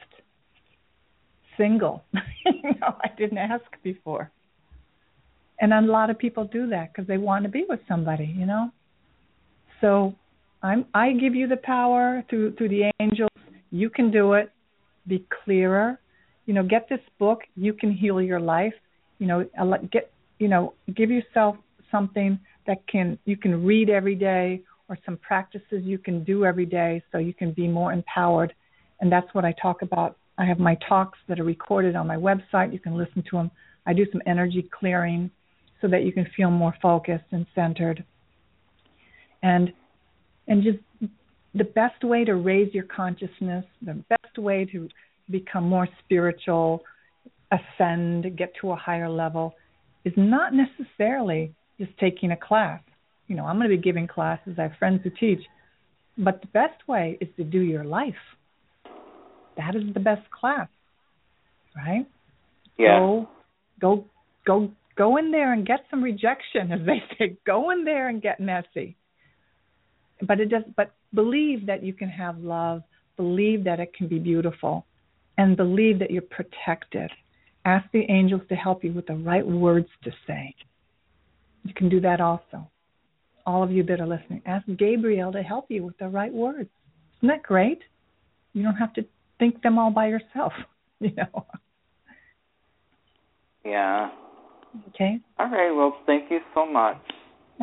[1.56, 2.04] single.
[2.46, 4.30] you know, I didn't ask before.
[5.60, 8.46] And a lot of people do that because they want to be with somebody, you
[8.46, 8.70] know.
[9.80, 10.14] So
[10.62, 13.30] I'm I give you the power through through the angels.
[13.70, 14.50] You can do it.
[15.06, 15.98] Be clearer.
[16.46, 17.40] You know, get this book.
[17.56, 18.74] You can heal your life.
[19.24, 21.56] You know, get you know, give yourself
[21.90, 24.60] something that can you can read every day
[24.90, 28.52] or some practices you can do every day so you can be more empowered.
[29.00, 30.18] And that's what I talk about.
[30.36, 32.70] I have my talks that are recorded on my website.
[32.70, 33.50] You can listen to them.
[33.86, 35.30] I do some energy clearing
[35.80, 38.04] so that you can feel more focused and centered.
[39.42, 39.72] And
[40.48, 40.80] and just
[41.54, 44.86] the best way to raise your consciousness, the best way to
[45.30, 46.82] become more spiritual,
[47.50, 49.54] ascend, get to a higher level
[50.04, 52.80] is not necessarily just taking a class.
[53.26, 55.42] You know, I'm going to be giving classes, I have friends who teach,
[56.18, 58.14] but the best way is to do your life.
[59.56, 60.68] That is the best class,
[61.76, 62.06] right?
[62.78, 62.98] Yeah.
[62.98, 63.28] Go,
[63.80, 64.04] go,
[64.46, 67.36] go, go in there and get some rejection, as they say.
[67.46, 68.96] Go in there and get messy.
[70.20, 70.62] But it does.
[70.76, 72.82] But believe that you can have love.
[73.16, 74.86] Believe that it can be beautiful,
[75.38, 77.10] and believe that you're protected.
[77.64, 80.54] Ask the angels to help you with the right words to say.
[81.64, 82.68] You can do that also.
[83.46, 86.70] All of you that are listening, ask Gabriel to help you with the right words.
[87.18, 87.80] Isn't that great?
[88.52, 89.04] You don't have to
[89.38, 90.52] think them all by yourself.
[91.00, 91.44] You know.
[93.64, 94.10] Yeah.
[94.88, 95.18] Okay.
[95.38, 95.72] All right.
[95.72, 96.96] Well, thank you so much.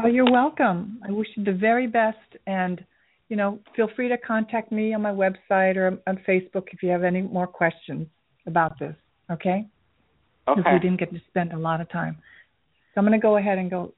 [0.04, 1.00] Oh, you're welcome.
[1.08, 2.84] I wish you the very best, and
[3.30, 6.90] you know, feel free to contact me on my website or on Facebook if you
[6.90, 8.06] have any more questions
[8.46, 8.96] about this.
[9.32, 9.66] Okay?
[10.56, 10.74] Because Okay.
[10.76, 12.18] we didn't get to spend a lot of time.
[12.94, 13.94] So I'm going to go ahead and go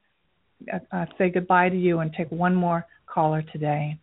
[0.72, 3.98] uh, uh, say goodbye to you and take one more caller today.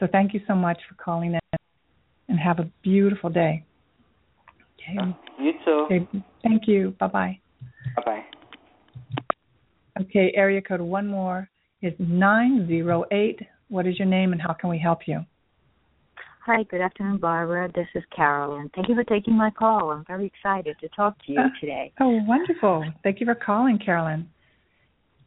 [0.00, 1.58] So thank you so much for calling in,
[2.28, 3.64] and have a beautiful day.
[4.80, 5.14] Okay.
[5.38, 5.70] You too.
[5.70, 6.08] okay.
[6.42, 6.94] Thank you.
[6.98, 7.40] Bye bye.
[7.96, 8.24] Bye bye.
[10.00, 11.48] Okay, area code one more
[11.80, 13.38] is 908.
[13.68, 15.24] What is your name and how can we help you?
[16.46, 17.70] Hi, good afternoon, Barbara.
[17.74, 18.70] This is Carolyn.
[18.74, 19.90] Thank you for taking my call.
[19.90, 21.90] I'm very excited to talk to you Uh, today.
[22.00, 22.84] Oh, wonderful.
[23.02, 24.28] Thank you for calling, Carolyn.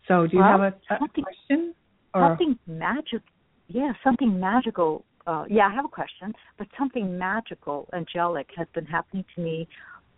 [0.08, 1.74] So, do you Well, have a, a question?
[2.14, 3.24] Or, Something magic,
[3.68, 5.06] yeah, something magical.
[5.26, 9.68] Uh, yeah, I have a question, but something magical, angelic, has been happening to me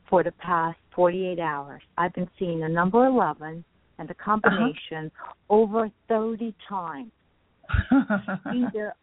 [0.10, 1.82] for the past 48 hours.
[1.98, 3.64] I've been seeing the number 11
[4.00, 5.10] and the combination
[5.50, 7.12] over 30 times.
[8.54, 8.94] Either,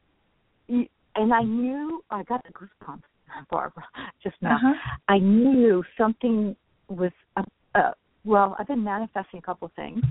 [1.17, 3.03] and I knew I got the goosebumps,
[3.51, 3.85] Barbara,
[4.23, 4.57] just now.
[4.57, 4.75] uh-huh.
[5.09, 6.55] I knew something
[6.89, 7.43] was uh,
[7.75, 7.91] uh,
[8.25, 8.57] well.
[8.59, 10.03] I've been manifesting a couple of things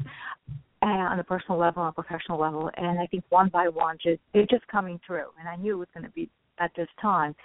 [0.81, 3.97] uh, on a personal level, on a professional level, and I think one by one,
[4.01, 5.27] just they're just coming through.
[5.39, 6.29] And I knew it was going to be
[6.59, 7.35] at this time.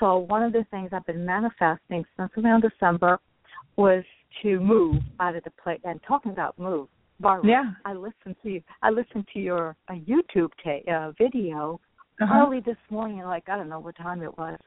[0.00, 3.18] So one of the things I've been manifesting since around December
[3.76, 4.04] was
[4.42, 5.80] to move out of the place.
[5.84, 6.88] And talking about move,
[7.20, 7.70] Barbara, Yeah.
[7.84, 8.62] I listened to you.
[8.82, 11.80] I listened to your uh, YouTube ta- uh, video
[12.20, 12.44] Uh-huh.
[12.46, 14.58] early this morning, like I don't know what time it was,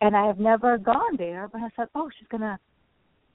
[0.00, 1.48] and I have never gone there.
[1.52, 2.58] But I said, oh, she's gonna.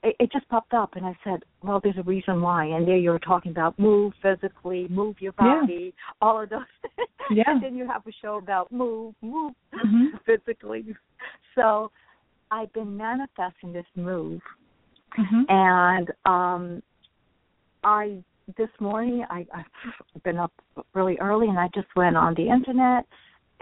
[0.02, 2.66] It, it just popped up, and I said, well, there's a reason why.
[2.66, 5.60] And there you were talking about move physically, move your Yeah.
[5.60, 6.60] body, all of those.
[7.30, 7.44] Yeah.
[7.46, 10.08] and then you have a show about move, move Mhm.
[10.26, 10.84] physically.
[11.54, 11.90] So
[12.50, 14.42] I've been manifesting this move,
[15.16, 15.44] Mhm.
[15.48, 16.82] and um
[17.84, 18.22] I
[18.56, 20.52] this morning I I've been up
[20.94, 23.06] really early and I just went on the internet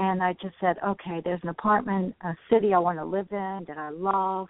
[0.01, 3.65] and I just said, okay, there's an apartment, a city I want to live in
[3.69, 4.49] that I love,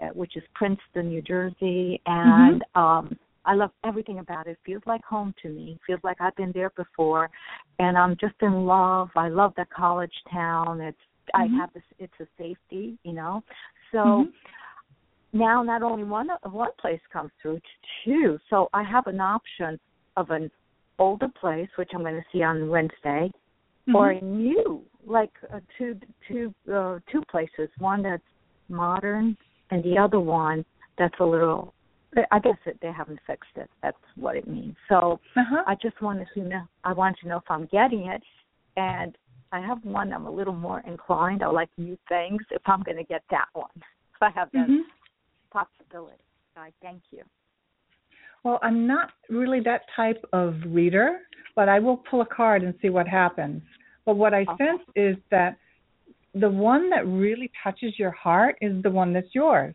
[0.00, 4.50] uh, which is Princeton, New Jersey, and um I love everything about it.
[4.50, 4.58] It.
[4.66, 5.78] Feels like home to me.
[5.86, 7.30] Feels like I've been there before,
[7.78, 9.08] and I'm just in love.
[9.16, 10.80] I love the college town.
[10.80, 10.98] It's
[11.34, 11.58] I Mhm.
[11.58, 11.82] have this.
[11.98, 13.42] It's a safety, you know.
[13.92, 14.32] So Mhm.
[15.32, 17.60] now not only one one place comes through,
[18.04, 18.38] two.
[18.50, 19.78] So I have an option
[20.16, 20.50] of an
[20.98, 23.30] older place, which I'm going to see on Wednesday,
[23.88, 23.96] mm-hmm.
[23.96, 27.68] or new, like uh, two two uh, two places.
[27.78, 28.22] One that's
[28.68, 29.36] modern,
[29.70, 30.64] and the other one
[30.98, 31.74] that's a little.
[32.32, 33.68] I guess it, they haven't fixed it.
[33.82, 34.74] That's what it means.
[34.88, 35.64] So uh-huh.
[35.66, 36.62] I just wanted to know.
[36.82, 38.22] I want to know if I'm getting it,
[38.76, 39.16] and
[39.52, 41.42] I have one I'm a little more inclined.
[41.42, 42.40] I like new things.
[42.50, 44.82] If I'm going to get that one, if I have that mm-hmm.
[45.52, 46.22] possibility.
[46.56, 47.22] I thank you.
[48.44, 51.20] Well, I'm not really that type of reader,
[51.54, 53.62] but I will pull a card and see what happens.
[54.08, 55.58] But what I sense is that
[56.32, 59.74] the one that really touches your heart is the one that's yours.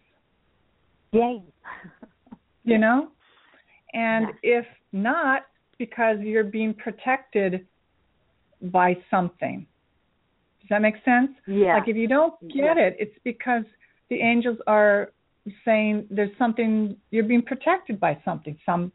[1.12, 1.44] Yay.
[2.64, 3.10] you know?
[3.94, 5.44] And if not,
[5.78, 7.68] because you're being protected
[8.60, 9.68] by something.
[10.62, 11.30] Does that make sense?
[11.46, 11.76] Yeah.
[11.76, 12.86] Like if you don't get yeah.
[12.86, 13.66] it, it's because
[14.10, 15.12] the angels are
[15.64, 18.58] saying there's something you're being protected by something.
[18.66, 18.92] Some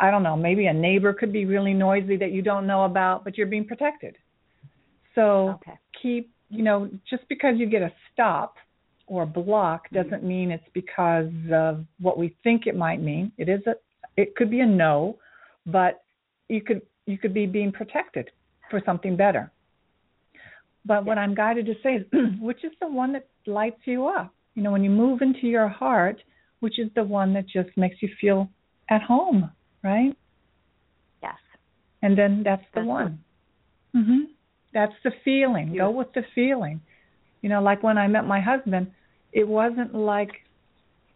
[0.00, 3.22] I don't know, maybe a neighbor could be really noisy that you don't know about,
[3.22, 4.16] but you're being protected.
[5.14, 5.78] So okay.
[6.00, 8.56] keep, you know, just because you get a stop
[9.06, 10.02] or a block mm-hmm.
[10.02, 13.32] doesn't mean it's because of what we think it might mean.
[13.38, 13.74] It is a
[14.16, 15.18] it could be a no,
[15.66, 16.02] but
[16.48, 18.30] you could you could be being protected
[18.70, 19.50] for something better.
[20.84, 22.06] But what I'm guided to say is
[22.40, 24.34] which is the one that lights you up?
[24.54, 26.22] You know, when you move into your heart,
[26.60, 28.48] which is the one that just makes you feel
[28.90, 29.50] at home,
[29.82, 30.14] right?
[31.22, 31.38] Yes.
[32.02, 33.24] And then that's the that's one.
[33.94, 34.28] Mhm.
[34.74, 35.76] That's the feeling.
[35.76, 36.80] Go with the feeling.
[37.42, 38.90] You know, like when I met my husband,
[39.32, 40.30] it wasn't like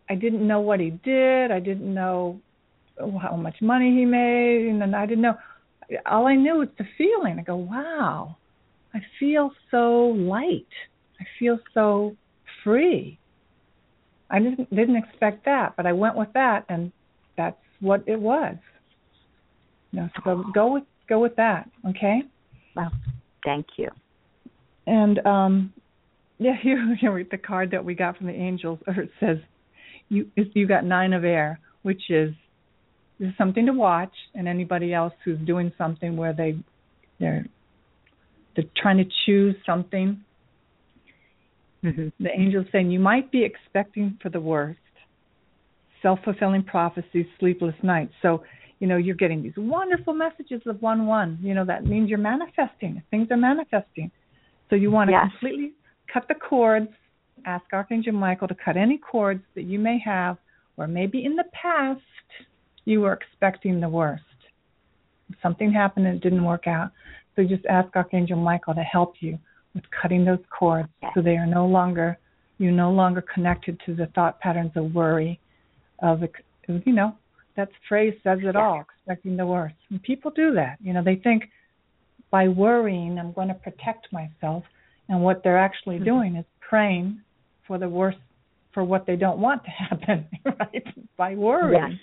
[0.08, 1.50] I didn't know what he did.
[1.50, 2.40] I didn't know
[2.98, 5.36] how much money he made, and then I didn't know.
[6.06, 7.38] All I knew was the feeling.
[7.38, 8.36] I go, wow,
[8.94, 10.66] I feel so light.
[11.20, 12.16] I feel so
[12.64, 13.18] free.
[14.30, 16.92] I didn't didn't expect that, but I went with that, and
[17.36, 18.56] that's what it was.
[19.92, 22.22] You know, so go with go with that, okay?
[22.74, 22.90] Well,
[23.46, 23.88] thank you.
[24.86, 25.72] And um,
[26.38, 28.78] yeah, here, here the card that we got from the angels.
[28.86, 29.38] Or it says,
[30.10, 32.34] you you got nine of air, which is
[33.18, 36.58] is something to watch, and anybody else who's doing something where they
[37.18, 37.46] they're
[38.54, 40.22] they're trying to choose something
[41.86, 42.22] Mm-hmm.
[42.22, 44.78] The angel's saying you might be expecting for the worst.
[46.02, 48.12] Self fulfilling prophecies, sleepless nights.
[48.22, 48.42] So,
[48.78, 51.38] you know, you're getting these wonderful messages of 1 1.
[51.42, 53.02] You know, that means you're manifesting.
[53.10, 54.10] Things are manifesting.
[54.68, 55.30] So you want to yes.
[55.30, 55.72] completely
[56.12, 56.88] cut the cords.
[57.44, 60.36] Ask Archangel Michael to cut any cords that you may have,
[60.76, 62.00] or maybe in the past
[62.84, 64.22] you were expecting the worst.
[65.42, 66.90] Something happened and it didn't work out.
[67.34, 69.38] So just ask Archangel Michael to help you
[69.74, 72.18] with cutting those cords so they are no longer
[72.58, 75.38] you're no longer connected to the thought patterns of worry
[76.00, 76.22] of
[76.66, 77.14] you know
[77.56, 81.16] that phrase says it all expecting the worst and people do that you know they
[81.16, 81.44] think
[82.30, 84.64] by worrying i'm going to protect myself
[85.08, 86.04] and what they're actually mm-hmm.
[86.04, 87.20] doing is praying
[87.66, 88.18] for the worst
[88.72, 90.86] for what they don't want to happen right
[91.16, 91.98] by worrying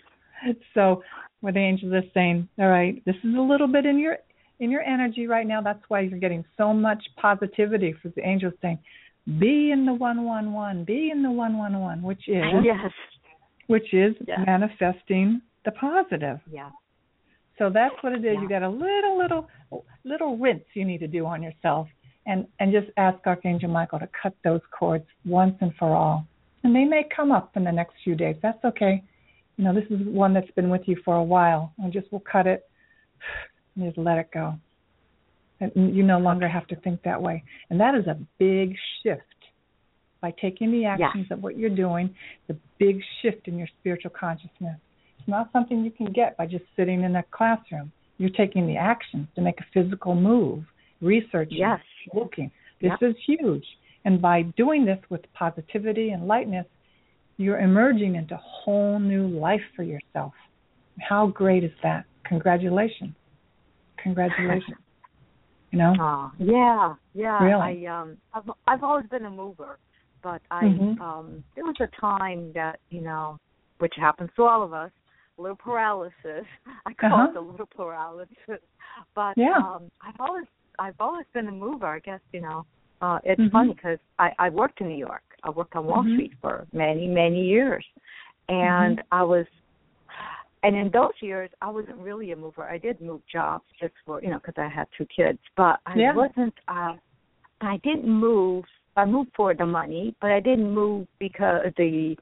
[0.46, 0.56] yes.
[0.74, 1.04] so
[1.42, 4.18] where the angels are saying all right this is a little bit in your
[4.64, 5.62] in your energy right now.
[5.62, 8.80] That's why you're getting so much positivity for the angels saying,
[9.40, 12.92] "Be in the one one one, be in the one one one," which is yes,
[13.74, 14.16] which is
[14.46, 16.40] manifesting the positive.
[16.52, 16.70] Yeah.
[17.58, 18.36] So that's what it is.
[18.36, 18.42] Yeah.
[18.42, 19.50] You got a little little
[20.04, 21.88] little rinse you need to do on yourself,
[22.26, 26.26] and and just ask Archangel Michael to cut those cords once and for all.
[26.64, 28.36] And they may come up in the next few days.
[28.42, 29.04] That's okay.
[29.58, 31.74] You know, this is one that's been with you for a while.
[31.78, 32.64] And just will cut it
[33.76, 34.56] you just let it go.
[35.60, 37.44] And you no longer have to think that way.
[37.70, 39.22] And that is a big shift.
[40.24, 42.16] By taking the actions of what you're doing,
[42.48, 44.80] the big shift in your spiritual consciousness.
[45.20, 47.92] It's not something you can get by just sitting in a classroom.
[48.18, 50.64] You're taking the actions to make a physical move,
[51.02, 51.82] researching, yes.
[52.14, 52.50] looking.
[52.82, 53.66] This is huge.
[54.06, 56.68] And by doing this with positivity and lightness,
[57.36, 60.32] you're emerging into a whole new life for yourself.
[61.02, 62.06] How great is that?
[62.24, 63.14] Congratulations.
[64.02, 64.78] Congratulations.
[65.72, 65.94] you know?
[66.00, 67.44] Oh, yeah, yeah.
[67.44, 67.88] Really?
[67.88, 69.80] I um I've I've always been a mover,
[70.24, 71.02] but I mm-hmm.
[71.02, 73.40] um there was a time that, you know,
[73.80, 74.92] which happens to all of us,
[75.38, 76.46] a little paralysis.
[76.86, 77.32] I call uh-huh.
[77.32, 78.62] it a little paralysis.
[79.16, 79.58] But yeah.
[79.58, 80.46] um I've always
[80.80, 82.66] I've always been a mover, I guess, you know.
[83.02, 83.52] Uh it's mm-hmm.
[83.52, 85.24] funny cuz I I worked in New York.
[85.44, 86.16] I worked on Wall mm-hmm.
[86.16, 87.86] Street for many, many years.
[88.50, 89.14] And mm-hmm.
[89.20, 89.46] I was
[90.64, 92.64] and in those years, I wasn't really a mover.
[92.64, 95.96] I did move jobs just for you know because I had two kids, but I
[95.96, 96.14] yeah.
[96.16, 96.54] wasn't.
[96.68, 96.94] uh
[97.62, 98.66] I didn't move.
[98.96, 102.16] I moved for the money, but I didn't move because the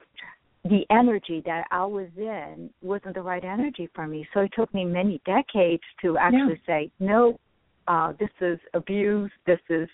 [0.64, 4.26] the energy that I was in wasn't the right energy for me.
[4.32, 6.84] So it took me many decades to actually yeah.
[6.84, 7.38] say no.
[7.88, 9.88] uh this is abuse this is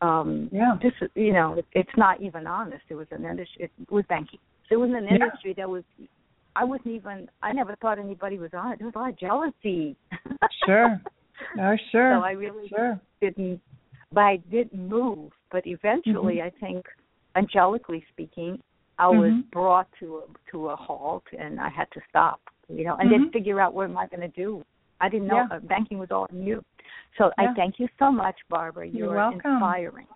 [0.00, 3.70] um yeah this is you know it's not even honest it was an industry it
[3.90, 4.38] was banking
[4.70, 5.14] it was an Yeah.
[5.16, 5.84] industry that was
[6.60, 9.18] i wasn't even i never thought anybody was on it there was a lot of
[9.18, 9.96] jealousy
[10.64, 10.98] Sure.
[11.60, 13.60] oh sure so i really sure didn't
[14.14, 16.46] but i didn't move but eventually Mm-hmm.
[16.46, 16.86] i think
[17.36, 18.60] angelically speaking
[18.98, 19.50] i was Mhm.
[19.50, 23.12] brought to a to a halt and i had to stop you know and Mhm.
[23.12, 24.62] then figure out what am i going to do
[25.00, 25.56] i didn't know Yeah.
[25.56, 26.64] uh, banking was all new
[27.18, 27.50] so Yeah.
[27.50, 29.40] i thank you so much barbara You're you're welcome.
[29.52, 30.06] inspiring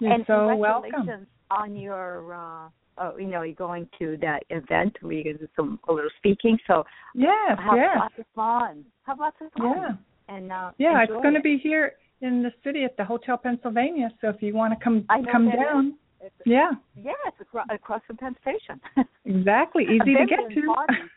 [0.00, 4.44] you're and so congratulations welcome on your uh oh, you know, you're going to that
[4.50, 6.56] event where you're going to do some a little speaking.
[6.68, 8.84] So yes have yes lots of fun.
[9.02, 9.66] Have lots of fun.
[9.66, 9.92] yeah
[10.34, 14.10] And uh yeah it's going to be here in the city at the hotel pennsylvania
[14.20, 18.16] so if you want to come come down It's, yeah yeah, it's across, across from
[18.16, 18.80] Penn Station.
[19.24, 20.74] exactly easy to get to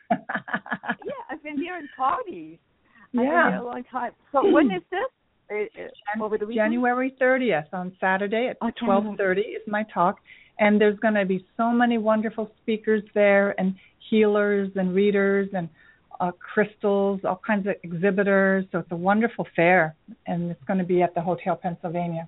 [0.12, 2.58] yeah, I've been here in parties.
[3.14, 4.12] Yeah a long time.
[4.32, 5.10] So when is this?
[6.22, 6.66] Over the weekend?
[6.66, 10.18] January 30th on Saturday at Oh, 12:30 is my talk,
[10.60, 13.76] and there's going to be so many wonderful speakers there, and
[14.10, 15.70] healers and readers and
[16.20, 18.66] uh, crystals, all kinds of exhibitors.
[18.72, 19.96] So it's a wonderful fair,
[20.26, 22.28] and it's going to be at the Hotel Pennsylvania.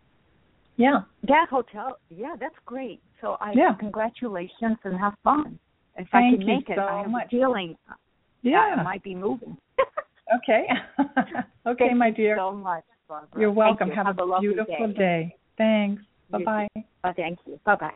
[0.78, 3.02] Yeah, That hotel, yeah, that's great.
[3.20, 3.74] So I Yeah.
[3.74, 5.60] congratulations and have fun.
[5.98, 7.26] If I Thank can you make it, so I have much.
[7.26, 7.78] a feeling
[8.42, 8.76] yeah.
[8.78, 9.58] I might be moving.
[10.36, 10.68] okay,
[11.68, 12.38] okay, Thank my you dear.
[12.38, 13.42] so much, Barbara.
[13.42, 13.90] You're welcome.
[13.90, 13.96] you.
[13.96, 14.94] Have, a, lovely beautiful day.
[14.94, 15.36] day.
[15.58, 16.04] Thanks.
[16.30, 16.68] Bye bye.
[17.04, 17.60] Oh, thank you.
[17.66, 17.96] Bye bye.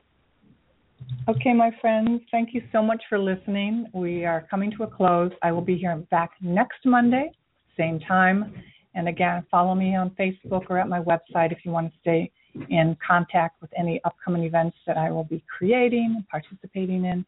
[1.30, 3.88] Okay, my friends, thank you so much for listening.
[3.94, 5.32] We are coming to a close.
[5.42, 7.32] I will be here back next Monday,
[7.78, 8.54] same time.
[8.94, 12.32] And again, follow me on Facebook or at my website if you want to stay
[12.70, 17.26] in contact with any upcoming events that I will be creating and participating in,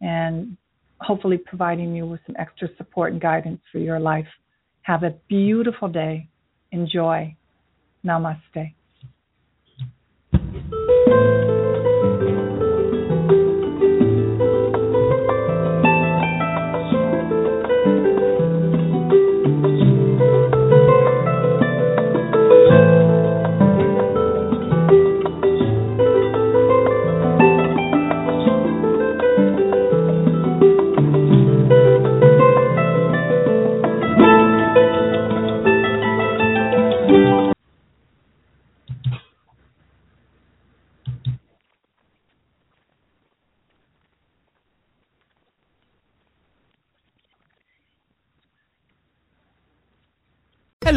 [0.00, 0.56] and
[1.00, 4.28] hopefully providing you with some extra support and guidance for your life.
[4.82, 6.28] Have a beautiful day.
[6.72, 7.34] Enjoy.
[8.04, 8.74] Namaste.